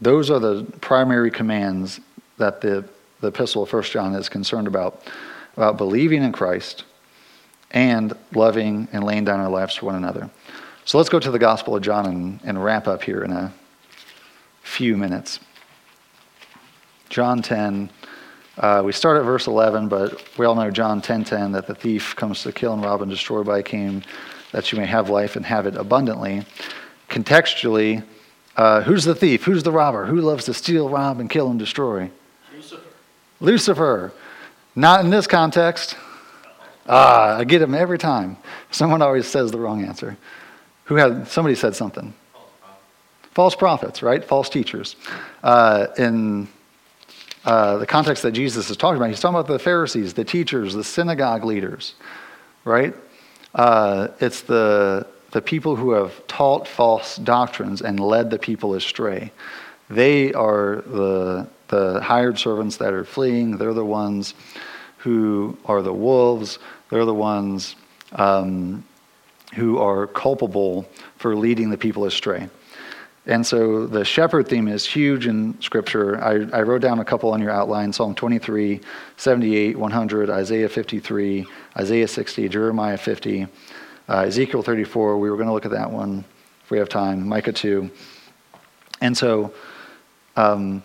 those 0.00 0.30
are 0.30 0.38
the 0.38 0.64
primary 0.80 1.30
commands 1.30 2.00
that 2.38 2.60
the 2.60 2.84
the 3.20 3.28
epistle 3.28 3.62
of 3.62 3.68
First 3.68 3.92
John 3.92 4.14
is 4.14 4.28
concerned 4.28 4.66
about 4.66 5.02
about 5.56 5.78
believing 5.78 6.22
in 6.22 6.32
Christ 6.32 6.84
and 7.70 8.12
loving 8.34 8.88
and 8.92 9.04
laying 9.04 9.24
down 9.24 9.40
our 9.40 9.48
lives 9.48 9.74
for 9.76 9.86
one 9.86 9.94
another. 9.94 10.30
So 10.86 10.98
let's 10.98 11.10
go 11.10 11.18
to 11.18 11.32
the 11.32 11.38
Gospel 11.40 11.74
of 11.74 11.82
John 11.82 12.06
and, 12.06 12.40
and 12.44 12.62
wrap 12.62 12.86
up 12.86 13.02
here 13.02 13.24
in 13.24 13.32
a 13.32 13.52
few 14.62 14.96
minutes. 14.96 15.40
John 17.08 17.42
10. 17.42 17.90
Uh, 18.56 18.82
we 18.84 18.92
start 18.92 19.16
at 19.16 19.24
verse 19.24 19.48
11, 19.48 19.88
but 19.88 20.22
we 20.38 20.46
all 20.46 20.54
know 20.54 20.70
John 20.70 21.02
10:10 21.02 21.04
10, 21.04 21.24
10, 21.24 21.52
that 21.52 21.66
the 21.66 21.74
thief 21.74 22.14
comes 22.14 22.44
to 22.44 22.52
kill 22.52 22.72
and 22.72 22.84
rob 22.84 23.02
and 23.02 23.10
destroy, 23.10 23.42
but 23.42 23.50
I 23.50 23.62
came 23.62 24.04
that 24.52 24.70
you 24.70 24.78
may 24.78 24.86
have 24.86 25.10
life 25.10 25.34
and 25.34 25.44
have 25.44 25.66
it 25.66 25.74
abundantly. 25.74 26.46
Contextually, 27.08 28.04
uh, 28.56 28.82
who's 28.82 29.04
the 29.04 29.14
thief? 29.16 29.42
Who's 29.42 29.64
the 29.64 29.72
robber? 29.72 30.06
Who 30.06 30.20
loves 30.20 30.44
to 30.44 30.54
steal, 30.54 30.88
rob, 30.88 31.18
and 31.18 31.28
kill 31.28 31.50
and 31.50 31.58
destroy? 31.58 32.12
Lucifer. 32.54 32.82
Lucifer. 33.40 34.12
Not 34.76 35.04
in 35.04 35.10
this 35.10 35.26
context. 35.26 35.96
Ah, 36.88 37.38
I 37.38 37.44
get 37.44 37.60
him 37.60 37.74
every 37.74 37.98
time. 37.98 38.36
Someone 38.70 39.02
always 39.02 39.26
says 39.26 39.50
the 39.50 39.58
wrong 39.58 39.84
answer. 39.84 40.16
Who 40.86 40.96
had 40.96 41.28
somebody 41.28 41.54
said 41.54 41.74
something? 41.74 42.14
False 43.32 43.54
prophets, 43.54 44.02
right? 44.02 44.24
False 44.24 44.48
teachers. 44.48 44.96
Uh, 45.42 45.88
in 45.98 46.48
uh, 47.44 47.76
the 47.76 47.86
context 47.86 48.22
that 48.22 48.32
Jesus 48.32 48.70
is 48.70 48.76
talking 48.76 48.96
about, 48.96 49.10
he's 49.10 49.20
talking 49.20 49.34
about 49.38 49.46
the 49.46 49.58
Pharisees, 49.58 50.14
the 50.14 50.24
teachers, 50.24 50.74
the 50.74 50.84
synagogue 50.84 51.44
leaders, 51.44 51.94
right? 52.64 52.94
Uh, 53.54 54.08
it's 54.20 54.40
the 54.42 55.06
the 55.32 55.42
people 55.42 55.76
who 55.76 55.90
have 55.90 56.26
taught 56.28 56.66
false 56.66 57.16
doctrines 57.16 57.82
and 57.82 58.00
led 58.00 58.30
the 58.30 58.38
people 58.38 58.74
astray. 58.74 59.30
They 59.90 60.32
are 60.32 60.82
the 60.86 61.48
the 61.68 62.00
hired 62.00 62.38
servants 62.38 62.76
that 62.78 62.92
are 62.92 63.04
fleeing. 63.04 63.58
They're 63.58 63.74
the 63.74 63.84
ones 63.84 64.34
who 64.98 65.56
are 65.66 65.82
the 65.82 65.92
wolves. 65.92 66.58
They're 66.90 67.04
the 67.04 67.14
ones 67.14 67.76
um, 68.12 68.84
who 69.54 69.78
are 69.78 70.06
culpable 70.06 70.88
for 71.16 71.36
leading 71.36 71.70
the 71.70 71.78
people 71.78 72.04
astray. 72.04 72.48
And 73.26 73.44
so 73.44 73.86
the 73.86 74.04
shepherd 74.04 74.46
theme 74.46 74.68
is 74.68 74.86
huge 74.86 75.26
in 75.26 75.60
Scripture. 75.60 76.22
I, 76.22 76.58
I, 76.58 76.62
wrote 76.62 76.80
down 76.80 77.00
a 77.00 77.04
couple 77.04 77.32
on 77.32 77.40
your 77.40 77.50
outline 77.50 77.92
Psalm 77.92 78.14
23, 78.14 78.80
78, 79.16 79.76
100, 79.76 80.30
Isaiah 80.30 80.68
53, 80.68 81.44
Isaiah 81.76 82.06
60, 82.06 82.48
Jeremiah 82.48 82.96
50, 82.96 83.48
uh, 84.08 84.18
Ezekiel 84.20 84.62
34. 84.62 85.18
We 85.18 85.28
were 85.28 85.36
going 85.36 85.48
to 85.48 85.52
look 85.52 85.64
at 85.64 85.72
that 85.72 85.90
one 85.90 86.24
if 86.62 86.70
we 86.70 86.78
have 86.78 86.88
time, 86.88 87.26
Micah 87.26 87.52
2. 87.52 87.90
And 89.00 89.16
so 89.16 89.52
um, 90.36 90.84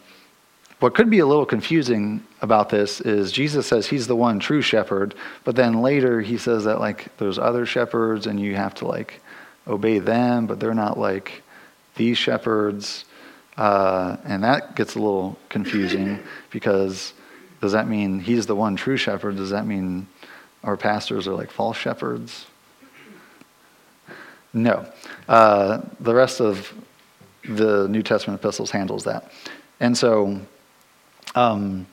what 0.82 0.96
could 0.96 1.12
be 1.12 1.20
a 1.20 1.26
little 1.28 1.46
confusing 1.46 2.26
about 2.42 2.70
this 2.70 3.02
is 3.02 3.32
Jesus 3.32 3.68
says 3.68 3.86
he's 3.86 4.08
the 4.08 4.16
one 4.16 4.40
true 4.40 4.64
shepherd, 4.64 5.14
but 5.44 5.56
then 5.56 5.84
later 5.84 6.22
he 6.22 6.40
says 6.40 6.64
that 6.64 6.80
like 6.80 7.16
there's 7.18 7.38
other 7.38 7.68
shepherds 7.68 8.26
and 8.26 8.40
you 8.40 8.56
have 8.56 8.74
to 8.76 8.88
like 8.88 9.22
obey 9.68 10.00
them, 10.00 10.48
but 10.48 10.60
they're 10.60 10.74
not 10.74 10.98
like 10.98 11.44
these 11.96 12.18
shepherds. 12.18 13.06
Uh, 13.58 14.18
and 14.26 14.44
that 14.44 14.76
gets 14.76 14.96
a 14.96 15.00
little 15.00 15.38
confusing 15.50 16.18
because 16.50 17.14
does 17.62 17.74
that 17.74 17.88
mean 17.88 18.20
he's 18.20 18.48
the 18.48 18.56
one 18.56 18.76
true 18.76 18.98
shepherd? 18.98 19.36
Does 19.36 19.52
that 19.52 19.68
mean 19.68 20.08
our 20.64 20.78
pastors 20.78 21.28
are 21.28 21.36
like 21.36 21.52
false 21.52 21.78
shepherds? 21.78 22.48
No. 24.52 24.92
Uh, 25.30 25.82
the 26.00 26.16
rest 26.16 26.42
of 26.42 26.74
the 27.48 27.88
New 27.88 28.02
Testament 28.02 28.40
epistles 28.40 28.72
handles 28.72 29.04
that. 29.04 29.32
And 29.80 29.96
so 29.96 30.42
um, 31.36 31.88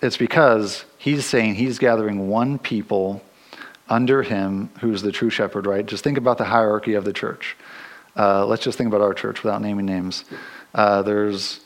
it's 0.00 0.16
because 0.16 0.84
he's 0.98 1.24
saying 1.24 1.54
he's 1.54 1.78
gathering 1.78 2.28
one 2.28 2.58
people 2.58 3.22
under 3.88 4.22
him 4.22 4.70
who's 4.80 5.02
the 5.02 5.12
true 5.12 5.30
shepherd, 5.30 5.66
right? 5.66 5.84
Just 5.86 6.02
think 6.02 6.18
about 6.18 6.38
the 6.38 6.44
hierarchy 6.44 6.94
of 6.94 7.04
the 7.04 7.12
church. 7.12 7.56
Uh, 8.16 8.44
let's 8.46 8.62
just 8.62 8.76
think 8.76 8.88
about 8.88 9.00
our 9.00 9.14
church 9.14 9.42
without 9.42 9.62
naming 9.62 9.86
names. 9.86 10.24
Uh, 10.74 11.02
there's 11.02 11.60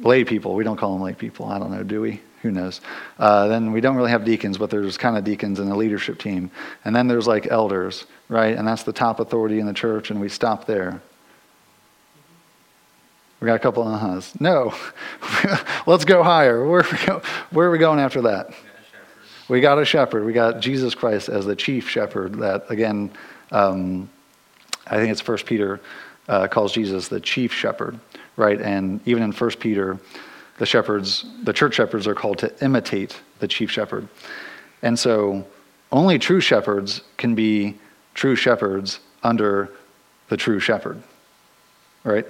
lay 0.00 0.24
people. 0.24 0.54
We 0.54 0.64
don't 0.64 0.76
call 0.76 0.92
them 0.92 1.02
lay 1.02 1.14
people. 1.14 1.46
I 1.46 1.58
don't 1.58 1.70
know, 1.70 1.82
do 1.82 2.00
we? 2.00 2.20
Who 2.42 2.50
knows? 2.50 2.80
Uh, 3.18 3.48
then 3.48 3.72
we 3.72 3.80
don't 3.80 3.96
really 3.96 4.10
have 4.10 4.24
deacons, 4.24 4.58
but 4.58 4.68
there's 4.68 4.98
kind 4.98 5.16
of 5.16 5.24
deacons 5.24 5.58
in 5.58 5.68
the 5.68 5.76
leadership 5.76 6.18
team. 6.18 6.50
And 6.84 6.94
then 6.94 7.08
there's 7.08 7.26
like 7.26 7.46
elders, 7.50 8.04
right? 8.28 8.56
And 8.56 8.68
that's 8.68 8.82
the 8.82 8.92
top 8.92 9.18
authority 9.18 9.60
in 9.60 9.66
the 9.66 9.72
church, 9.72 10.10
and 10.10 10.20
we 10.20 10.28
stop 10.28 10.66
there. 10.66 11.00
We 13.44 13.48
got 13.48 13.56
a 13.56 13.58
couple 13.58 13.86
of 13.86 13.92
uh-huhs. 13.92 14.40
No, 14.40 14.72
let's 15.86 16.06
go 16.06 16.22
higher. 16.22 16.66
Where 16.66 16.80
are, 16.80 16.90
we 16.90 17.06
go, 17.06 17.22
where 17.50 17.68
are 17.68 17.70
we 17.70 17.76
going 17.76 17.98
after 17.98 18.22
that? 18.22 18.54
We 19.50 19.60
got 19.60 19.78
a 19.78 19.84
shepherd. 19.84 20.24
We 20.24 20.32
got 20.32 20.60
Jesus 20.60 20.94
Christ 20.94 21.28
as 21.28 21.44
the 21.44 21.54
chief 21.54 21.86
shepherd. 21.86 22.36
That 22.36 22.64
again, 22.70 23.10
um, 23.50 24.08
I 24.86 24.96
think 24.96 25.12
it's 25.12 25.20
First 25.20 25.44
Peter 25.44 25.82
uh, 26.26 26.48
calls 26.48 26.72
Jesus 26.72 27.08
the 27.08 27.20
chief 27.20 27.52
shepherd, 27.52 28.00
right? 28.36 28.58
And 28.58 29.06
even 29.06 29.22
in 29.22 29.30
First 29.30 29.60
Peter, 29.60 29.98
the 30.56 30.64
shepherds, 30.64 31.26
the 31.42 31.52
church 31.52 31.74
shepherds, 31.74 32.06
are 32.06 32.14
called 32.14 32.38
to 32.38 32.64
imitate 32.64 33.20
the 33.40 33.46
chief 33.46 33.70
shepherd. 33.70 34.08
And 34.80 34.98
so, 34.98 35.46
only 35.92 36.18
true 36.18 36.40
shepherds 36.40 37.02
can 37.18 37.34
be 37.34 37.76
true 38.14 38.36
shepherds 38.36 39.00
under 39.22 39.68
the 40.30 40.38
true 40.38 40.60
shepherd, 40.60 41.02
right? 42.04 42.26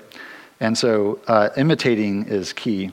And 0.64 0.78
so, 0.78 1.18
uh, 1.26 1.50
imitating 1.58 2.24
is 2.28 2.54
key. 2.54 2.90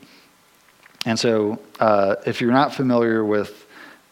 And 1.05 1.17
so, 1.17 1.57
uh, 1.79 2.17
if 2.25 2.41
you're 2.41 2.51
not 2.51 2.73
familiar 2.73 3.23
with 3.23 3.65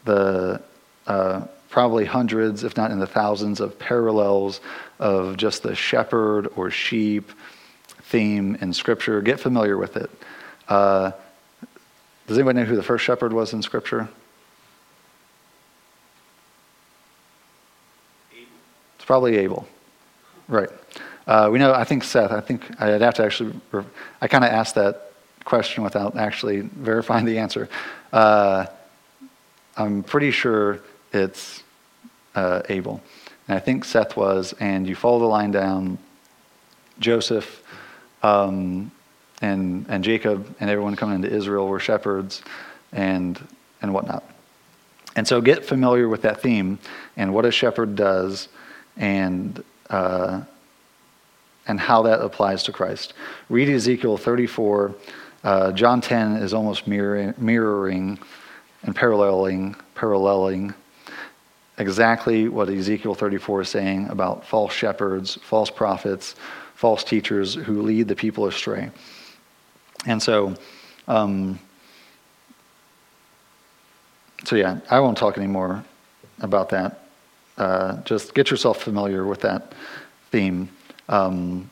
the 0.05 0.62
uh, 1.05 1.41
probably 1.70 2.05
hundreds, 2.05 2.64
if 2.64 2.78
not 2.78 2.89
in 2.89 2.99
the 2.99 3.05
thousands, 3.05 3.60
of 3.60 3.78
parallels 3.78 4.62
of 4.97 5.36
just 5.36 5.62
the 5.64 5.76
shepherd 5.76 6.47
or 6.55 6.72
sheep 6.72 7.34
theme 8.03 8.55
in 8.62 8.72
Scripture. 8.72 9.22
Get 9.22 9.41
familiar 9.41 9.78
with 9.78 9.97
it. 9.97 10.10
Uh, 10.70 11.12
does 12.28 12.38
anybody 12.38 12.60
know 12.60 12.66
who 12.66 12.78
the 12.78 12.82
first 12.82 13.03
shepherd 13.03 13.34
was 13.34 13.51
in 13.51 13.62
Scripture? 13.62 14.07
It's 18.95 19.05
probably 19.05 19.36
Abel. 19.36 19.68
Right. 20.47 20.70
Uh, 21.30 21.48
we 21.48 21.60
know, 21.60 21.72
I 21.72 21.84
think 21.84 22.04
Seth, 22.04 22.32
I 22.32 22.40
think 22.40 22.66
I'd 22.82 23.02
have 23.02 23.14
to 23.14 23.24
actually, 23.24 23.54
I 24.20 24.28
kind 24.28 24.44
of 24.44 24.50
asked 24.50 24.74
that 24.74 25.12
question 25.46 25.84
without 25.84 26.18
actually 26.18 26.62
verifying 26.62 27.24
the 27.24 27.38
answer. 27.38 27.70
Uh, 28.12 28.66
I'm 29.78 30.02
pretty 30.02 30.32
sure 30.32 30.80
it's 31.14 31.62
uh, 32.34 32.64
Abel. 32.68 33.04
And 33.48 33.56
I 33.56 33.60
think 33.60 33.86
Seth 33.86 34.18
was, 34.18 34.56
and 34.60 34.88
you 34.88 34.96
follow 34.96 35.20
the 35.20 35.28
line 35.28 35.52
down, 35.52 36.00
Joseph 36.98 37.62
um, 38.24 38.90
and, 39.40 39.86
and 39.88 40.04
Jacob 40.04 40.56
and 40.60 40.68
everyone 40.68 40.96
coming 40.96 41.18
into 41.18 41.32
Israel 41.32 41.68
were 41.68 41.80
shepherds 41.80 42.42
and, 42.92 43.40
and 43.84 43.94
whatnot. 43.94 44.24
And 45.16 45.28
so 45.28 45.42
get 45.42 45.64
familiar 45.64 46.10
with 46.10 46.24
that 46.24 46.42
theme 46.42 46.80
and 47.16 47.36
what 47.36 47.46
a 47.46 47.52
shepherd 47.52 47.96
does 47.96 48.48
and, 48.98 49.64
uh, 49.92 50.42
and 51.70 51.80
how 51.80 52.01
that 52.01 52.20
applies 52.20 52.63
to 52.63 52.72
Christ. 52.74 53.13
Read 53.47 53.70
Ezekiel 53.70 54.17
34. 54.17 54.95
Uh, 55.43 55.72
John 55.72 56.01
10 56.01 56.38
is 56.38 56.53
almost 56.53 56.88
mirroring, 56.88 57.34
mirroring 57.38 58.20
and 58.84 58.95
paralleling, 58.95 59.76
paralleling 59.93 60.74
exactly 61.78 62.49
what 62.49 62.70
Ezekiel 62.70 63.13
34 63.13 63.61
is 63.61 63.70
saying 63.70 64.09
about 64.09 64.45
false 64.45 64.74
shepherds, 64.74 65.36
false 65.43 65.70
prophets, 65.70 66.36
false 66.74 67.03
teachers 67.03 67.53
who 67.53 67.84
lead 67.84 68.07
the 68.07 68.15
people 68.15 68.47
astray. 68.47 68.89
And 70.07 70.22
so, 70.22 70.55
um, 71.07 71.59
so 74.43 74.55
yeah, 74.55 74.80
I 74.89 74.99
won't 74.99 75.17
talk 75.17 75.38
anymore 75.38 75.86
about 76.41 76.70
that. 76.70 77.03
Uh, 77.57 78.01
just 78.03 78.34
get 78.34 78.49
yourself 78.49 78.82
familiar 78.82 79.26
with 79.26 79.41
that 79.41 79.74
theme 80.32 80.70
um, 81.10 81.70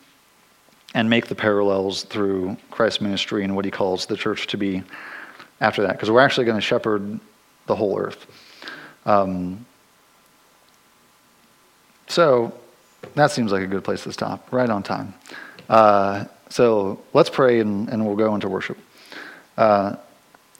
and 0.93 1.09
make 1.09 1.27
the 1.27 1.35
parallels 1.35 2.03
through 2.03 2.57
Christ's 2.71 2.99
ministry 2.99 3.43
and 3.43 3.55
what 3.55 3.63
he 3.63 3.71
calls 3.71 4.07
the 4.07 4.17
church 4.17 4.47
to 4.47 4.57
be 4.57 4.83
after 5.61 5.83
that, 5.83 5.93
because 5.93 6.11
we're 6.11 6.21
actually 6.21 6.45
going 6.45 6.57
to 6.57 6.61
shepherd 6.61 7.19
the 7.67 7.75
whole 7.75 7.97
earth. 7.97 8.25
Um, 9.05 9.65
so 12.07 12.53
that 13.15 13.31
seems 13.31 13.51
like 13.51 13.63
a 13.63 13.67
good 13.67 13.83
place 13.83 14.03
to 14.03 14.11
stop, 14.11 14.51
right 14.51 14.69
on 14.69 14.83
time. 14.83 15.13
Uh, 15.69 16.25
so 16.49 17.01
let's 17.13 17.29
pray 17.29 17.59
and, 17.59 17.89
and, 17.89 18.05
we'll 18.05 18.15
go 18.15 18.33
into 18.33 18.47
worship. 18.47 18.77
Uh, 19.57 19.95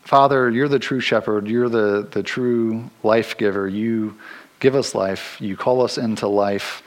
Father, 0.02 0.50
you're 0.50 0.68
the 0.68 0.80
true 0.80 1.00
shepherd. 1.00 1.48
You're 1.48 1.70
the, 1.70 2.08
the 2.12 2.24
true 2.24 2.90
life 3.04 3.38
giver. 3.38 3.68
You 3.68 4.18
give 4.60 4.76
us 4.76 4.94
life. 4.96 5.38
You 5.40 5.56
call 5.56 5.82
us 5.82 5.98
into 5.98 6.28
life 6.28 6.84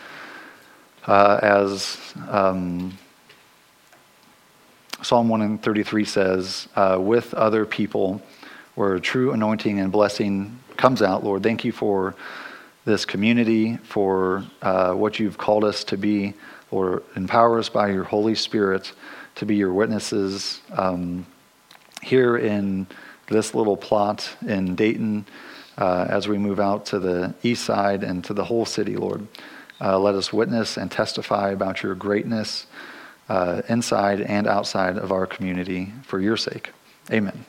uh, 1.07 1.39
as 1.43 1.99
um, 2.29 2.97
Psalm 5.03 5.29
133 5.29 6.05
says, 6.05 6.69
uh, 6.77 6.99
with 7.01 7.33
other 7.35 7.65
people, 7.65 8.21
where 8.75 8.99
true 8.99 9.33
anointing 9.33 9.81
and 9.81 9.91
blessing 9.91 10.59
comes 10.77 11.03
out. 11.03 11.25
Lord, 11.25 11.43
thank 11.43 11.65
you 11.65 11.73
for 11.73 12.15
this 12.85 13.05
community, 13.05 13.77
for 13.79 14.45
uh, 14.63 14.93
what 14.93 15.19
you've 15.19 15.39
called 15.39 15.65
us 15.65 15.85
to 15.85 15.97
be, 15.97 16.35
or 16.71 17.03
empower 17.17 17.59
us 17.59 17.69
by 17.69 17.89
your 17.89 18.05
Holy 18.05 18.35
Spirit 18.35 18.93
to 19.37 19.47
be 19.47 19.57
your 19.57 19.73
witnesses 19.73 20.61
um, 20.73 21.27
here 22.03 22.37
in 22.37 22.87
this 23.29 23.55
little 23.55 23.77
plot 23.77 24.29
in 24.47 24.75
Dayton 24.75 25.25
uh, 25.79 26.07
as 26.09 26.29
we 26.29 26.37
move 26.37 26.61
out 26.61 26.87
to 26.87 26.99
the 26.99 27.35
east 27.43 27.65
side 27.65 28.03
and 28.03 28.23
to 28.25 28.35
the 28.35 28.45
whole 28.45 28.67
city, 28.67 28.97
Lord. 28.97 29.27
Uh, 29.81 29.99
let 29.99 30.15
us 30.15 30.33
witness 30.33 30.77
and 30.77 30.91
testify 30.91 31.51
about 31.51 31.83
your 31.83 31.95
greatness 31.95 32.67
uh, 33.29 33.63
inside 33.69 34.21
and 34.21 34.47
outside 34.47 34.99
of 34.99 35.13
our 35.13 35.27
community 35.27 35.93
for 36.03 36.21
your 36.21 36.37
sake. 36.37 36.71
Amen. 37.11 37.47